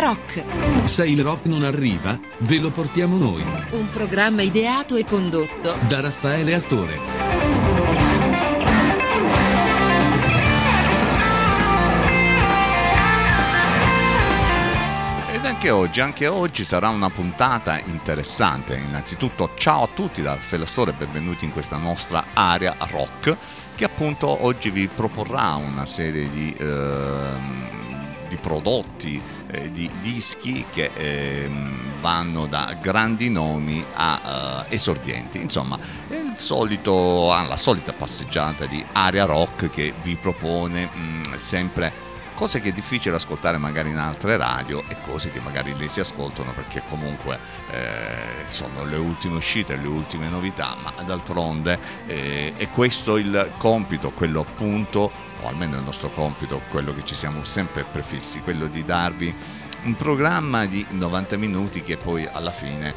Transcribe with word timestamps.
Rock. 0.00 0.44
Se 0.84 1.06
il 1.06 1.22
rock 1.22 1.46
non 1.46 1.62
arriva, 1.62 2.18
ve 2.38 2.58
lo 2.58 2.70
portiamo 2.70 3.16
noi. 3.18 3.42
Un 3.70 3.90
programma 3.90 4.42
ideato 4.42 4.96
e 4.96 5.04
condotto 5.04 5.76
da 5.88 6.00
Raffaele 6.00 6.54
Astore. 6.54 6.98
Ed 15.32 15.44
anche 15.44 15.70
oggi, 15.70 16.00
anche 16.00 16.26
oggi 16.26 16.64
sarà 16.64 16.88
una 16.88 17.10
puntata 17.10 17.78
interessante. 17.78 18.76
Innanzitutto 18.76 19.50
ciao 19.56 19.82
a 19.84 19.88
tutti 19.92 20.22
da 20.22 20.34
Raffaele 20.34 20.64
Astore 20.64 20.92
e 20.92 20.94
benvenuti 20.94 21.44
in 21.44 21.50
questa 21.50 21.76
nostra 21.76 22.26
area 22.34 22.76
rock 22.90 23.36
che 23.74 23.84
appunto 23.84 24.44
oggi 24.44 24.70
vi 24.70 24.88
proporrà 24.88 25.54
una 25.54 25.86
serie 25.86 26.30
di... 26.30 26.54
Ehm, 26.58 27.77
di 28.28 28.36
prodotti, 28.36 29.20
eh, 29.48 29.70
di 29.72 29.90
dischi 30.00 30.64
che 30.70 30.90
eh, 30.94 31.50
vanno 32.00 32.46
da 32.46 32.76
grandi 32.80 33.30
nomi 33.30 33.84
a 33.94 34.64
uh, 34.68 34.72
esordienti. 34.72 35.40
Insomma, 35.40 35.78
è 36.08 36.16
solito, 36.36 37.32
ah, 37.32 37.42
la 37.42 37.56
solita 37.56 37.92
passeggiata 37.92 38.66
di 38.66 38.84
area 38.92 39.24
rock 39.24 39.70
che 39.70 39.92
vi 40.02 40.16
propone 40.16 40.86
mh, 40.86 40.98
mm, 40.98 41.34
sempre 41.34 42.06
cose 42.38 42.60
che 42.60 42.68
è 42.68 42.72
difficile 42.72 43.16
ascoltare 43.16 43.58
magari 43.58 43.90
in 43.90 43.96
altre 43.96 44.36
radio 44.36 44.84
e 44.86 44.96
cose 45.04 45.28
che 45.28 45.40
magari 45.40 45.76
le 45.76 45.88
si 45.88 45.98
ascoltano 45.98 46.52
perché 46.52 46.82
comunque 46.88 47.36
eh, 47.72 48.46
sono 48.46 48.84
le 48.84 48.96
ultime 48.96 49.38
uscite, 49.38 49.74
le 49.74 49.88
ultime 49.88 50.28
novità, 50.28 50.76
ma 50.80 51.02
d'altronde 51.02 51.80
eh, 52.06 52.52
è 52.56 52.68
questo 52.70 53.16
il 53.16 53.54
compito, 53.58 54.12
quello 54.12 54.42
appunto, 54.42 55.10
o 55.42 55.48
almeno 55.48 55.76
il 55.76 55.82
nostro 55.82 56.10
compito, 56.10 56.62
quello 56.70 56.94
che 56.94 57.04
ci 57.04 57.14
siamo 57.14 57.44
sempre 57.44 57.84
prefissi, 57.84 58.40
quello 58.40 58.66
di 58.66 58.84
darvi 58.84 59.34
un 59.84 59.94
programma 59.96 60.66
di 60.66 60.84
90 60.88 61.36
minuti 61.36 61.82
che 61.82 61.96
poi 61.96 62.26
alla 62.26 62.50
fine 62.50 62.94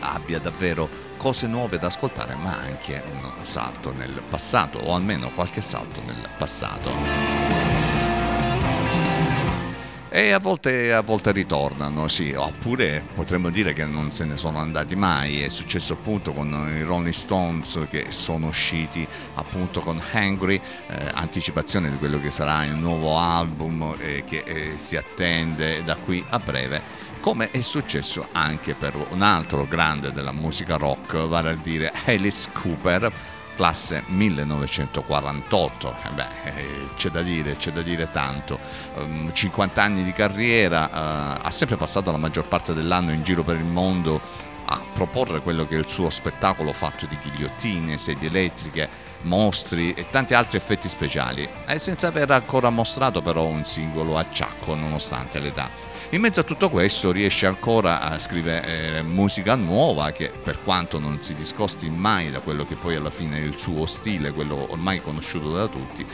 abbia 0.00 0.38
davvero 0.38 0.88
cose 1.16 1.46
nuove 1.46 1.78
da 1.78 1.88
ascoltare, 1.88 2.34
ma 2.34 2.56
anche 2.56 3.02
un 3.10 3.32
salto 3.40 3.92
nel 3.92 4.22
passato, 4.28 4.78
o 4.78 4.94
almeno 4.94 5.30
qualche 5.30 5.60
salto 5.60 6.00
nel 6.06 6.28
passato. 6.36 7.77
E 10.10 10.30
a 10.30 10.38
volte, 10.38 10.92
a 10.92 11.02
volte, 11.02 11.32
ritornano, 11.32 12.08
sì, 12.08 12.32
oppure 12.32 13.04
potremmo 13.14 13.50
dire 13.50 13.74
che 13.74 13.84
non 13.84 14.10
se 14.10 14.24
ne 14.24 14.38
sono 14.38 14.58
andati 14.58 14.96
mai. 14.96 15.42
È 15.42 15.48
successo 15.48 15.92
appunto 15.92 16.32
con 16.32 16.48
i 16.74 16.82
Rolling 16.82 17.12
Stones 17.12 17.78
che 17.90 18.06
sono 18.08 18.46
usciti 18.46 19.06
appunto 19.34 19.80
con 19.80 20.00
Hangry, 20.12 20.58
eh, 20.88 21.10
anticipazione 21.12 21.90
di 21.90 21.98
quello 21.98 22.18
che 22.20 22.30
sarà 22.30 22.64
il 22.64 22.74
nuovo 22.74 23.18
album 23.18 23.94
eh, 23.98 24.24
che 24.24 24.42
eh, 24.46 24.72
si 24.76 24.96
attende 24.96 25.84
da 25.84 25.96
qui 25.96 26.24
a 26.30 26.38
breve 26.38 27.06
come 27.20 27.50
è 27.50 27.60
successo 27.60 28.28
anche 28.32 28.74
per 28.74 28.94
un 29.10 29.22
altro 29.22 29.66
grande 29.66 30.12
della 30.12 30.32
musica 30.32 30.76
rock, 30.76 31.26
vale 31.26 31.50
a 31.50 31.58
dire 31.60 31.92
Alice 32.06 32.48
Cooper 32.52 33.12
classe 33.58 34.04
1948, 34.06 35.96
eh 36.04 36.10
beh, 36.10 36.26
eh, 36.44 36.88
c'è 36.94 37.08
da 37.08 37.22
dire, 37.22 37.56
c'è 37.56 37.72
da 37.72 37.82
dire 37.82 38.08
tanto, 38.12 38.60
um, 38.94 39.26
ehm, 39.26 39.32
50 39.32 39.82
anni 39.82 40.04
di 40.04 40.12
carriera, 40.12 40.84
uh, 40.86 41.40
ha 41.42 41.50
sempre 41.50 41.76
passato 41.76 42.12
la 42.12 42.18
maggior 42.18 42.46
parte 42.46 42.72
dell'anno 42.72 43.10
in 43.10 43.24
giro 43.24 43.42
per 43.42 43.56
il 43.56 43.64
mondo 43.64 44.20
a 44.66 44.80
proporre 44.92 45.40
quello 45.40 45.66
che 45.66 45.74
è 45.74 45.78
il 45.78 45.88
suo 45.88 46.08
spettacolo 46.08 46.72
fatto 46.72 47.06
di 47.06 47.18
ghigliottine, 47.20 47.98
sedie 47.98 48.28
elettriche, 48.28 48.88
mostri 49.22 49.92
e 49.92 50.06
tanti 50.08 50.34
altri 50.34 50.56
effetti 50.56 50.88
speciali, 50.88 51.48
senza 51.78 52.06
aver 52.06 52.30
ancora 52.30 52.70
mostrato 52.70 53.22
però 53.22 53.42
un 53.42 53.64
singolo 53.64 54.18
acciacco 54.18 54.76
nonostante 54.76 55.40
l'età. 55.40 55.87
In 56.10 56.22
mezzo 56.22 56.40
a 56.40 56.42
tutto 56.42 56.70
questo 56.70 57.12
riesce 57.12 57.44
ancora 57.44 58.00
a 58.00 58.18
scrivere 58.18 58.96
eh, 58.96 59.02
musica 59.02 59.56
nuova 59.56 60.10
che 60.10 60.30
per 60.30 60.62
quanto 60.62 60.98
non 60.98 61.20
si 61.20 61.34
discosti 61.34 61.90
mai 61.90 62.30
da 62.30 62.40
quello 62.40 62.64
che 62.64 62.76
poi 62.76 62.94
alla 62.94 63.10
fine 63.10 63.36
è 63.36 63.42
il 63.42 63.58
suo 63.58 63.84
stile, 63.84 64.32
quello 64.32 64.68
ormai 64.70 65.02
conosciuto 65.02 65.52
da 65.52 65.66
tutti, 65.66 66.06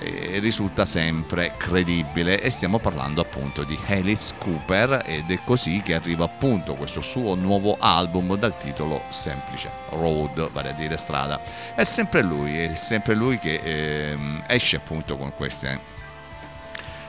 eh, 0.00 0.38
risulta 0.40 0.84
sempre 0.84 1.54
credibile 1.56 2.42
e 2.42 2.50
stiamo 2.50 2.78
parlando 2.78 3.22
appunto 3.22 3.64
di 3.64 3.78
Alice 3.86 4.34
Cooper 4.36 5.04
ed 5.06 5.30
è 5.30 5.40
così 5.42 5.80
che 5.82 5.94
arriva 5.94 6.26
appunto 6.26 6.74
questo 6.74 7.00
suo 7.00 7.34
nuovo 7.34 7.78
album 7.80 8.36
dal 8.36 8.58
titolo 8.58 9.04
semplice 9.08 9.70
Road, 9.92 10.50
vale 10.50 10.68
a 10.68 10.74
dire 10.74 10.98
strada. 10.98 11.40
È 11.74 11.84
sempre 11.84 12.20
lui, 12.20 12.58
è 12.58 12.74
sempre 12.74 13.14
lui 13.14 13.38
che 13.38 13.54
eh, 13.64 14.42
esce 14.46 14.76
appunto 14.76 15.16
con 15.16 15.32
queste 15.34 15.96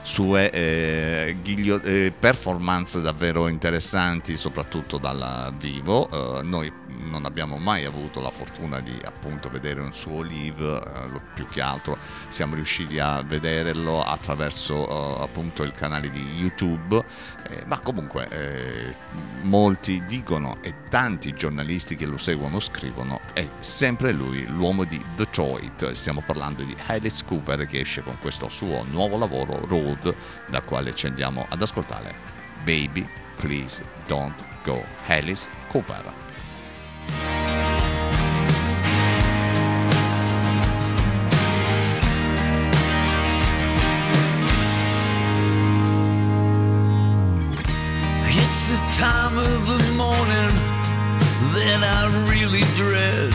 sue 0.10 0.50
eh, 0.50 1.38
ghiglio- 1.44 1.84
eh, 1.84 2.12
performance 2.18 3.00
davvero 3.00 3.48
interessanti, 3.48 4.38
soprattutto 4.38 4.98
dal 4.98 5.54
vivo. 5.60 6.10
Eh, 6.10 6.42
noi 6.42 6.74
non 6.88 7.26
abbiamo 7.26 7.58
mai 7.58 7.86
avuto 7.86 8.20
la 8.20 8.32
fortuna 8.32 8.80
di 8.80 8.98
appunto 9.04 9.50
vedere 9.50 9.82
un 9.82 9.94
suo 9.94 10.24
live, 10.24 10.78
eh, 10.78 11.22
più 11.36 11.46
che 11.48 11.62
altro 11.62 11.96
siamo 12.28 12.56
riusciti 12.56 12.98
a 12.98 13.22
vederlo 13.22 14.02
attraverso 14.02 14.88
eh, 14.90 15.24
appunto 15.24 15.62
il 15.62 15.74
canale 15.74 16.10
di 16.10 16.22
YouTube, 16.38 17.04
eh, 17.50 17.64
ma 17.66 17.80
comunque 17.80 18.28
eh, 18.30 18.94
molti 19.42 20.04
dicono 20.06 20.58
e 20.62 20.76
tanti 20.90 21.34
giornalisti 21.34 21.96
che 21.96 22.06
lo 22.06 22.18
seguono 22.18 22.60
scrivono 22.60 23.22
è 23.34 23.48
sempre 23.60 24.12
lui 24.12 24.46
l'uomo 24.46 24.84
di 24.84 25.04
Detroit, 25.16 25.92
stiamo 25.92 26.22
parlando 26.26 26.64
di 26.64 26.76
Alice 26.88 27.24
Cooper 27.26 27.66
che 27.66 27.80
esce 27.80 28.02
con 28.02 28.18
questo 28.20 28.50
suo 28.50 28.84
nuovo 28.84 29.18
lavoro 29.18 29.66
Road, 29.66 30.14
dal 30.48 30.64
quale 30.64 30.94
ci 30.94 31.08
andiamo 31.08 31.46
ad 31.50 31.62
ascoltare 31.62 32.14
Baby 32.64 33.08
Please 33.38 33.84
Don't 34.06 34.44
Go, 34.64 34.84
Alice 35.08 35.50
Cooper. 35.70 36.29
Really 52.60 52.76
dread. 52.76 53.32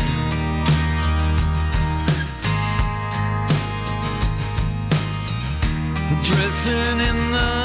Dressing 6.24 7.00
in 7.00 7.32
the 7.32 7.63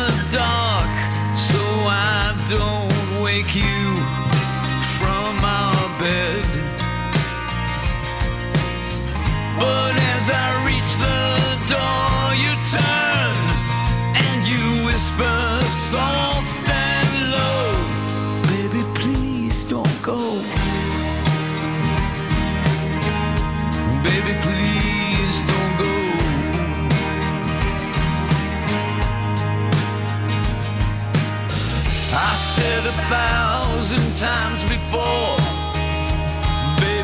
times 34.20 34.62
before 34.64 35.38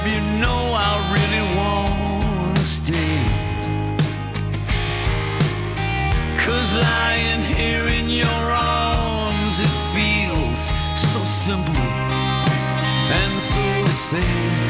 you 0.06 0.22
know 0.40 0.76
I 0.78 0.94
really 1.16 1.44
wanna 1.58 2.60
stay. 2.60 3.18
Cause 6.46 6.74
lying 6.74 7.42
here 7.42 7.86
in 7.88 8.10
your 8.10 8.44
arms, 8.84 9.56
it 9.68 9.76
feels 9.96 10.62
so 11.12 11.20
simple 11.46 11.90
and 13.22 13.34
so 13.54 13.66
safe. 14.12 14.64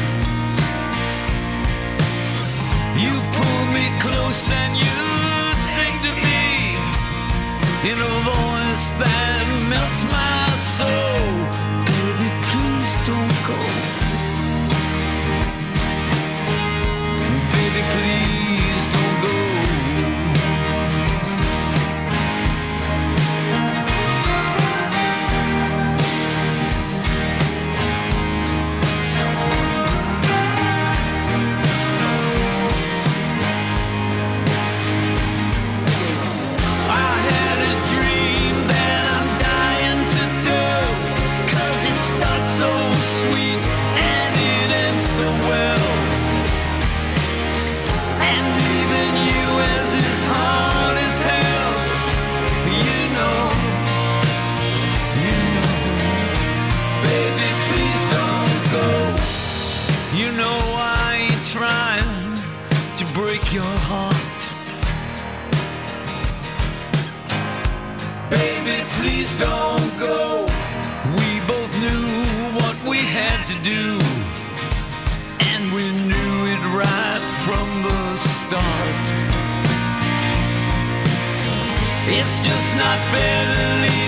You 3.04 3.14
pull 3.38 3.62
me 3.76 3.86
close 4.04 4.42
and 4.62 4.72
you 4.84 4.98
sing 5.74 5.96
to 6.06 6.12
me 6.24 6.46
in 7.90 7.96
a 7.98 8.14
voice 8.24 8.86
that 9.02 9.35
don't 69.38 69.98
go. 69.98 70.46
We 71.18 71.40
both 71.46 71.72
knew 71.82 72.06
what 72.58 72.76
we 72.88 72.98
had 72.98 73.46
to 73.48 73.56
do, 73.62 73.98
and 75.50 75.62
we 75.76 75.84
knew 76.08 76.34
it 76.54 76.62
right 76.80 77.22
from 77.44 77.68
the 77.86 78.16
start. 78.16 78.96
It's 82.08 82.36
just 82.48 82.68
not 82.76 82.98
fair 83.12 83.42
to 83.54 83.66
leave 83.84 84.05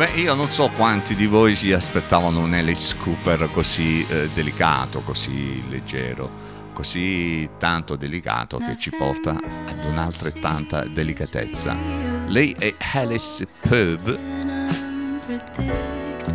Beh, 0.00 0.12
io 0.12 0.32
non 0.32 0.48
so 0.48 0.70
quanti 0.70 1.14
di 1.14 1.26
voi 1.26 1.54
si 1.54 1.74
aspettavano 1.74 2.40
un 2.40 2.54
Alice 2.54 2.96
Cooper 2.96 3.50
così 3.52 4.02
eh, 4.08 4.30
delicato, 4.32 5.02
così 5.02 5.62
leggero, 5.68 6.30
così 6.72 7.46
tanto 7.58 7.96
delicato 7.96 8.56
che 8.56 8.78
ci 8.78 8.88
porta 8.88 9.32
ad 9.32 9.84
un'altrettanta 9.84 10.86
delicatezza. 10.86 11.76
Lei 12.28 12.56
è 12.58 12.74
Alice 12.94 13.46
Pub 13.60 14.18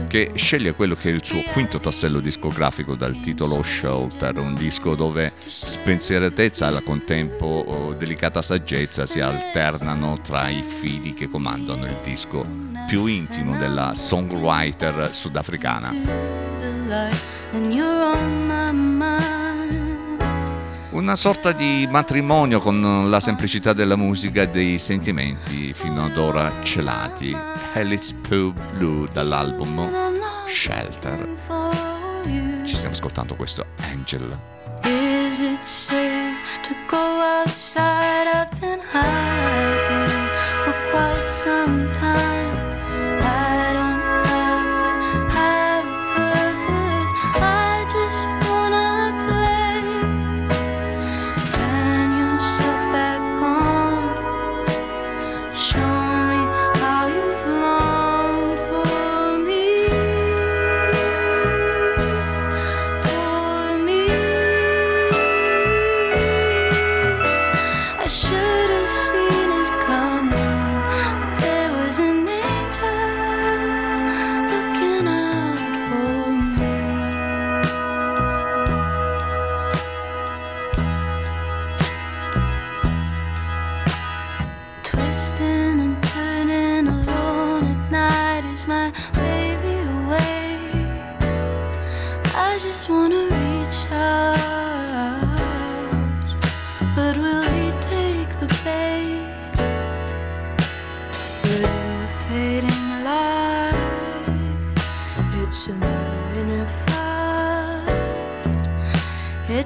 che 0.07 0.33
sceglie 0.35 0.75
quello 0.75 0.93
che 0.93 1.09
è 1.09 1.13
il 1.13 1.25
suo 1.25 1.41
quinto 1.51 1.79
tassello 1.79 2.19
discografico 2.19 2.93
dal 2.93 3.19
titolo 3.19 3.63
Shelter, 3.63 4.37
un 4.37 4.53
disco 4.53 4.93
dove 4.93 5.33
spensieratezza 5.43 6.69
e 6.69 6.75
al 6.75 6.83
contempo 6.83 7.45
oh, 7.45 7.93
delicata 7.93 8.43
saggezza 8.43 9.07
si 9.07 9.21
alternano 9.21 10.21
tra 10.21 10.49
i 10.49 10.61
fili 10.61 11.15
che 11.15 11.27
comandano 11.27 11.87
il 11.87 11.97
disco 12.03 12.74
più 12.87 13.05
intimo 13.05 13.57
della 13.57 13.93
songwriter 13.93 15.09
sudafricana. 15.13 15.91
Una 20.91 21.15
sorta 21.15 21.51
di 21.51 21.87
matrimonio 21.89 22.59
con 22.59 23.09
la 23.09 23.19
semplicità 23.19 23.73
della 23.73 23.95
musica 23.95 24.43
e 24.43 24.49
dei 24.49 24.79
sentimenti 24.79 25.73
fino 25.73 26.05
ad 26.05 26.17
ora 26.17 26.61
celati. 26.63 27.35
Alice 27.73 28.15
Pub 28.15 28.57
Blue 28.77 29.07
dall'album 29.11 30.13
Shelter. 30.47 31.27
Ci 32.65 32.75
stiamo 32.75 32.93
ascoltando 32.93 33.35
questo 33.35 33.65
Angel. 33.91 34.37
Is 34.83 35.39
it 35.39 35.63
safe 35.63 36.61
to 36.63 36.73
go 36.87 36.97
outside? 36.97 38.27
I've 38.27 38.59
been 38.59 38.79
hiding 38.79 40.29
for 40.63 40.73
quite 40.91 41.27
some 41.27 41.91
time. 41.93 42.54
I 43.25 43.73
don't 43.73 43.84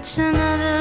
It's 0.01 0.17
another 0.17 0.78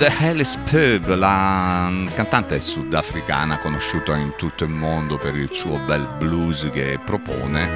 è 0.00 0.26
Alice 0.26 0.58
Pub, 0.58 1.14
la 1.14 1.88
mm, 1.88 2.08
cantante 2.08 2.60
sudafricana 2.60 3.58
conosciuta 3.58 4.16
in 4.16 4.34
tutto 4.36 4.64
il 4.64 4.70
mondo 4.70 5.16
per 5.16 5.36
il 5.36 5.50
suo 5.52 5.78
bel 5.78 6.06
blues 6.18 6.68
che 6.72 6.98
propone. 7.04 7.68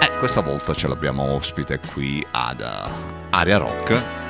E 0.00 0.18
questa 0.18 0.40
volta 0.40 0.74
ce 0.74 0.88
l'abbiamo 0.88 1.22
ospite 1.22 1.78
qui 1.92 2.26
ad 2.30 2.60
eh, 2.60 2.90
Aria 3.30 3.58
Rock 3.58 4.27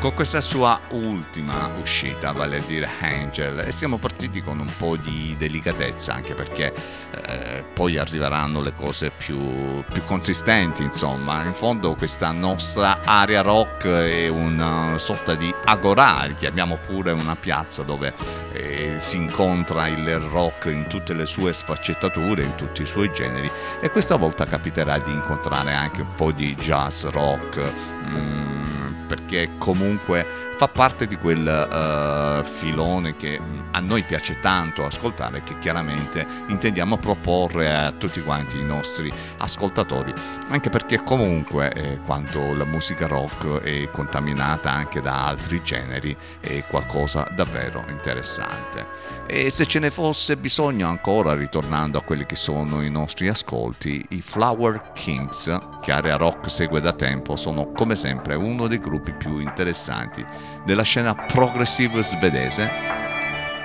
con 0.00 0.14
questa 0.14 0.40
sua 0.40 0.80
ultima 0.90 1.72
uscita, 1.80 2.30
vale 2.32 2.58
a 2.58 2.62
dire 2.64 2.88
Angel, 3.00 3.58
e 3.60 3.72
siamo 3.72 3.98
partiti 3.98 4.42
con 4.42 4.60
un 4.60 4.70
po' 4.76 4.96
di 4.96 5.34
delicatezza, 5.36 6.14
anche 6.14 6.34
perché 6.34 6.72
eh, 7.10 7.64
poi 7.72 7.96
arriveranno 7.96 8.60
le 8.60 8.74
cose 8.74 9.10
più, 9.10 9.82
più 9.92 10.04
consistenti, 10.04 10.82
insomma. 10.82 11.42
In 11.42 11.52
fondo 11.52 11.94
questa 11.96 12.30
nostra 12.30 13.00
area 13.02 13.42
rock 13.42 13.86
è 13.88 14.28
una 14.28 14.98
sorta 14.98 15.34
di 15.34 15.52
agorà, 15.64 16.28
chiamiamo 16.36 16.78
pure 16.86 17.10
una 17.10 17.34
piazza 17.34 17.82
dove 17.82 18.14
eh, 18.52 18.96
si 18.98 19.16
incontra 19.16 19.88
il 19.88 20.16
rock 20.18 20.66
in 20.66 20.86
tutte 20.86 21.12
le 21.12 21.26
sue 21.26 21.52
sfaccettature, 21.52 22.44
in 22.44 22.54
tutti 22.54 22.82
i 22.82 22.86
suoi 22.86 23.12
generi, 23.12 23.50
e 23.80 23.90
questa 23.90 24.14
volta 24.14 24.46
capiterà 24.46 24.98
di 24.98 25.10
incontrare 25.10 25.72
anche 25.72 26.02
un 26.02 26.14
po' 26.14 26.30
di 26.30 26.54
jazz 26.54 27.04
rock. 27.06 27.60
mm, 28.06 28.97
perché 29.08 29.52
comunque 29.58 30.48
fa 30.58 30.68
parte 30.68 31.06
di 31.06 31.16
quel 31.16 31.46
uh, 31.46 32.44
filone 32.44 33.16
che 33.16 33.40
a 33.70 33.78
noi 33.78 34.02
piace 34.02 34.40
tanto 34.40 34.84
ascoltare, 34.84 35.42
che 35.44 35.56
chiaramente 35.58 36.26
intendiamo 36.48 36.96
proporre 36.96 37.72
a 37.72 37.92
tutti 37.92 38.20
quanti 38.22 38.58
i 38.58 38.64
nostri 38.64 39.12
ascoltatori, 39.38 40.12
anche 40.48 40.68
perché 40.68 41.04
comunque 41.04 41.72
eh, 41.72 41.98
quando 42.04 42.54
la 42.54 42.64
musica 42.64 43.06
rock 43.06 43.60
è 43.60 43.88
contaminata 43.92 44.70
anche 44.70 45.00
da 45.00 45.28
altri 45.28 45.62
generi 45.62 46.16
è 46.40 46.64
qualcosa 46.66 47.26
davvero 47.34 47.84
interessante. 47.88 49.08
E 49.30 49.50
se 49.50 49.66
ce 49.66 49.78
ne 49.78 49.90
fosse 49.90 50.38
bisogno 50.38 50.88
ancora, 50.88 51.34
ritornando 51.34 51.98
a 51.98 52.02
quelli 52.02 52.24
che 52.24 52.34
sono 52.34 52.82
i 52.82 52.90
nostri 52.90 53.28
ascolti, 53.28 54.04
i 54.08 54.22
Flower 54.22 54.90
Kings, 54.94 55.54
che 55.82 55.92
Area 55.92 56.16
Rock 56.16 56.50
segue 56.50 56.80
da 56.80 56.94
tempo, 56.94 57.36
sono 57.36 57.70
come 57.70 57.94
sempre 57.94 58.34
uno 58.34 58.66
dei 58.66 58.78
gruppi 58.78 58.97
più 59.00 59.38
interessanti 59.38 60.24
della 60.64 60.82
scena 60.82 61.14
progressive 61.14 62.02
svedese, 62.02 62.70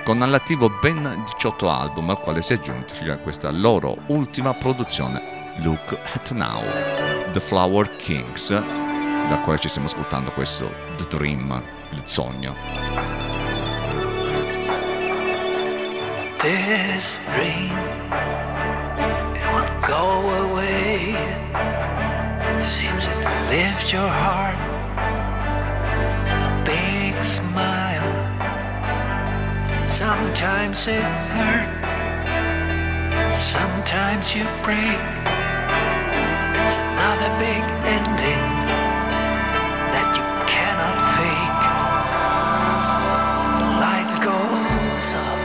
con 0.04 0.22
all'attivo 0.22 0.70
ben 0.80 1.24
18 1.32 1.70
album, 1.70 2.10
al 2.10 2.20
quale 2.20 2.42
si 2.42 2.52
è 2.52 2.56
aggiunta 2.56 3.16
questa 3.18 3.50
loro 3.50 3.96
ultima 4.08 4.52
produzione, 4.52 5.52
Look 5.58 5.96
at 6.14 6.30
Now, 6.32 6.62
The 7.32 7.40
Flower 7.40 7.96
Kings, 7.96 8.48
da 8.50 9.40
quale 9.44 9.58
ci 9.58 9.68
stiamo 9.68 9.88
ascoltando 9.88 10.30
questo 10.30 10.70
The 10.96 11.16
Dream, 11.16 11.62
il 11.90 12.02
sogno. 12.04 13.14
this 16.44 17.18
dream, 17.32 17.72
it 19.34 19.44
won't 19.50 19.80
go 19.86 20.04
away. 20.44 21.16
Seems 22.60 23.06
it 23.06 23.18
lifts 23.48 23.92
your 23.92 24.06
heart, 24.06 24.58
big 26.64 27.22
smile. 27.22 28.10
Sometimes 29.88 30.88
it 30.88 31.04
hurts, 31.36 31.78
sometimes 33.36 34.34
you 34.34 34.44
break. 34.62 35.00
It's 36.64 36.78
another 36.78 37.30
big 37.38 37.62
ending 37.96 38.46
that 39.94 40.08
you 40.16 40.24
cannot 40.52 40.98
fake. 41.16 41.64
The 43.60 43.68
lights 43.84 44.16
goes 44.18 45.14
off 45.22 45.42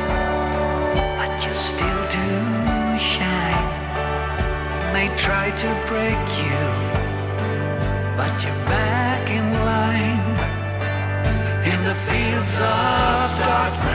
but 1.17 1.45
you 1.45 1.53
still 1.53 2.01
do 2.09 2.29
shine. 2.97 3.69
It 4.79 4.93
may 4.93 5.09
try 5.17 5.51
to 5.63 5.69
break 5.87 6.21
you, 6.43 6.61
but 8.17 8.33
you're 8.43 8.65
the 12.39 12.45
fields 12.45 12.59
of 12.59 13.39
darkness, 13.39 13.88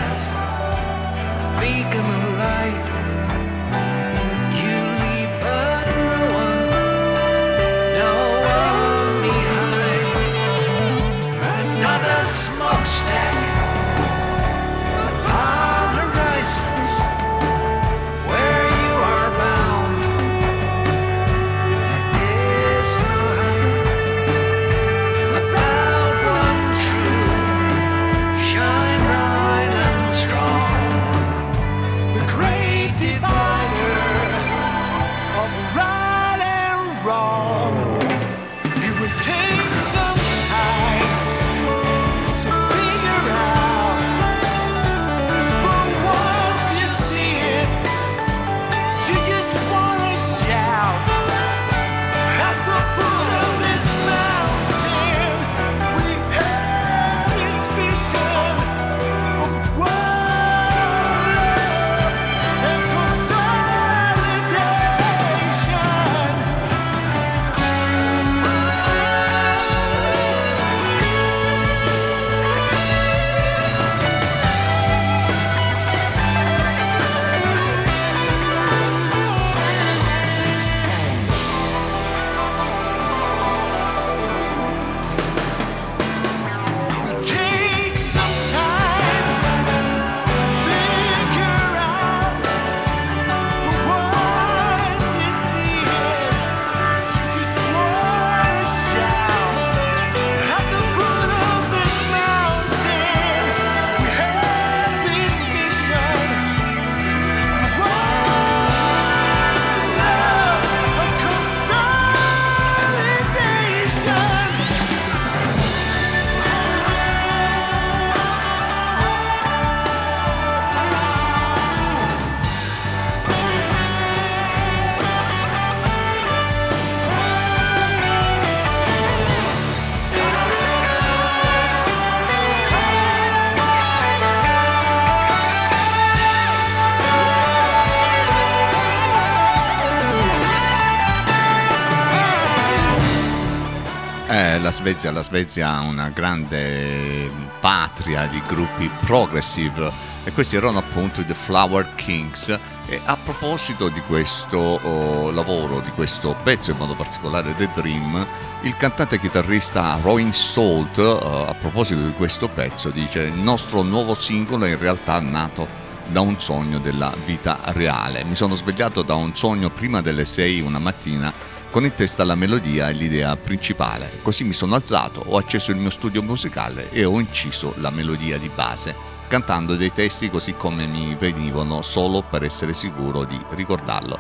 Eh, 144.45 144.61
la 144.61 144.71
Svezia, 144.71 145.11
la 145.11 145.23
Svezia 145.23 145.75
ha 145.75 145.81
una 145.81 146.11
grande 146.11 147.31
patria 147.61 148.27
di 148.27 148.43
gruppi 148.47 148.91
progressive 149.01 149.91
e 150.23 150.33
questi 150.33 150.57
erano 150.57 150.81
appunto 150.81 151.23
i 151.23 151.27
The 151.27 151.33
Flower 151.33 151.95
Kings. 151.95 152.59
E 152.87 153.01
a 153.07 153.17
proposito 153.17 153.89
di 153.89 154.01
questo 154.07 154.59
oh, 154.59 155.31
lavoro, 155.31 155.81
di 155.81 155.89
questo 155.93 156.37
pezzo 156.43 156.73
in 156.73 156.77
modo 156.77 156.93
particolare 156.93 157.55
The 157.55 157.71
Dream, 157.73 158.27
il 158.61 158.77
cantante 158.77 159.15
e 159.15 159.19
chitarrista 159.19 159.99
Rowan 160.03 160.31
Stolt, 160.31 160.99
eh, 160.99 161.45
a 161.49 161.55
proposito 161.59 162.05
di 162.05 162.13
questo 162.13 162.49
pezzo, 162.49 162.91
dice 162.91 163.23
il 163.23 163.39
nostro 163.39 163.81
nuovo 163.81 164.15
singolo 164.15 164.67
è 164.67 164.73
in 164.73 164.79
realtà 164.79 165.21
nato 165.21 165.67
da 166.07 166.21
un 166.21 166.39
sogno 166.39 166.81
della 166.81 167.11
vita 167.25 167.61
reale. 167.69 168.25
Mi 168.25 168.35
sono 168.35 168.55
svegliato 168.55 169.01
da 169.01 169.15
un 169.15 169.35
sogno 169.35 169.71
prima 169.71 170.03
delle 170.03 170.27
6 170.27 170.61
una 170.61 170.79
mattina 170.79 171.33
con 171.75 171.85
in 171.85 171.95
testa 171.95 172.23
la 172.23 172.37
melodia 172.37 172.89
e 172.89 172.93
l'idea 172.93 173.37
principale. 173.37 174.09
Così 174.23 174.45
mi 174.45 174.53
sono 174.53 174.77
alzato, 174.77 175.25
ho 175.27 175.37
acceso 175.37 175.73
il 175.73 175.77
mio 175.77 175.91
studio 175.91 176.23
musicale 176.23 176.89
e 176.93 177.05
ho 177.05 177.19
inciso 177.19 177.75
la 177.79 177.91
melodia 177.91 178.39
di 178.39 178.49
base, 178.49 178.95
cantando 179.27 179.75
dei 179.75 179.93
testi 179.93 180.31
così 180.31 180.55
come 180.55 180.87
mi 180.87 181.17
venivano 181.17 181.83
solo 181.83 182.23
per 182.23 182.45
essere 182.45 182.75
sicuro 182.75 183.25
di 183.25 183.37
ricordarlo. 183.57 184.17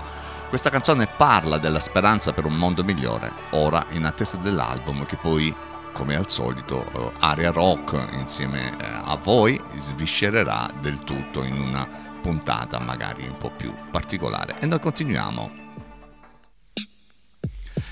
Questa 0.48 0.68
canzone 0.68 1.06
parla 1.06 1.58
della 1.58 1.78
speranza 1.78 2.32
per 2.32 2.44
un 2.44 2.56
mondo 2.56 2.82
migliore, 2.82 3.30
ora 3.50 3.86
in 3.90 4.04
attesa 4.04 4.36
dell'album 4.36 5.06
che 5.06 5.14
poi, 5.14 5.54
come 5.92 6.16
al 6.16 6.28
solito, 6.28 6.84
eh, 6.84 7.12
Area 7.20 7.52
Rock 7.52 8.04
insieme 8.14 8.70
eh, 8.70 8.84
a 8.84 9.16
voi 9.22 9.62
sviscererà 9.76 10.72
del 10.80 10.98
tutto 11.04 11.44
in 11.44 11.56
una 11.56 11.86
puntata 12.20 12.80
magari 12.80 13.24
un 13.28 13.36
po' 13.36 13.52
più 13.56 13.72
particolare. 13.92 14.56
E 14.58 14.66
noi 14.66 14.80
continuiamo 14.80 15.63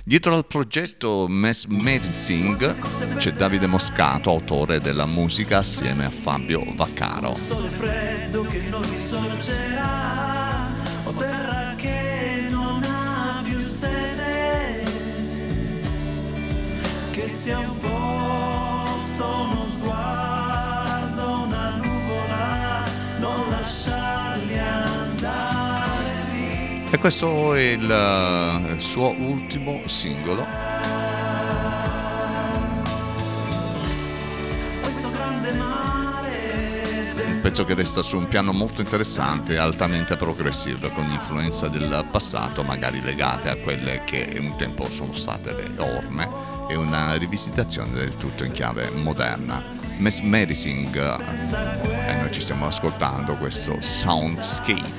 Dietro 0.04 0.34
al 0.34 0.46
progetto 0.46 1.26
Mass 1.28 1.66
Medicine 1.66 2.56
c'è 3.18 3.32
Davide 3.34 3.68
Moscato, 3.68 4.30
autore 4.30 4.80
della 4.80 5.06
musica 5.06 5.58
assieme 5.58 6.04
a 6.04 6.10
Fabio 6.10 6.64
Vaccaro. 6.74 7.36
sole 7.36 7.68
freddo 7.68 8.42
che 8.42 8.62
non 8.68 8.82
mi 8.88 8.98
sorgerà 8.98 10.66
o 11.04 11.12
terra 11.12 11.74
che 11.76 12.46
non 12.50 12.82
ha 12.82 13.42
più 13.44 13.60
sede 13.60 14.84
che 17.12 17.28
sia 17.28 17.60
un 17.60 17.78
posto 17.78 18.11
E 26.94 26.98
questo 26.98 27.54
è 27.54 27.60
il, 27.60 27.90
eh, 27.90 28.72
il 28.74 28.80
suo 28.82 29.14
ultimo 29.16 29.80
singolo. 29.86 30.44
Un 37.24 37.40
pezzo 37.40 37.64
che 37.64 37.72
resta 37.72 38.02
su 38.02 38.18
un 38.18 38.28
piano 38.28 38.52
molto 38.52 38.82
interessante, 38.82 39.56
altamente 39.56 40.16
progressivo, 40.16 40.90
con 40.90 41.10
influenza 41.10 41.68
del 41.68 42.04
passato, 42.10 42.62
magari 42.62 43.00
legate 43.00 43.48
a 43.48 43.56
quelle 43.56 44.02
che 44.04 44.36
un 44.38 44.54
tempo 44.58 44.86
sono 44.90 45.14
state 45.14 45.54
le 45.54 45.72
orme, 45.78 46.28
e 46.68 46.76
una 46.76 47.14
rivisitazione 47.14 47.92
del 47.92 48.16
tutto 48.16 48.44
in 48.44 48.52
chiave 48.52 48.90
moderna. 48.90 49.81
Mesmerizing, 50.02 50.96
e 50.96 52.14
noi 52.14 52.32
ci 52.32 52.40
stiamo 52.40 52.66
ascoltando 52.66 53.36
questo 53.36 53.80
soundscape. 53.80 54.90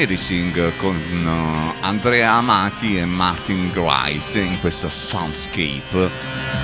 Mesmerising 0.00 0.74
con 0.76 0.96
uh, 0.96 1.84
Andrea 1.84 2.32
Amati 2.32 2.96
e 2.96 3.04
Martin 3.04 3.70
Grice 3.70 4.38
in 4.38 4.58
questo 4.58 4.88
Soundscape. 4.88 6.59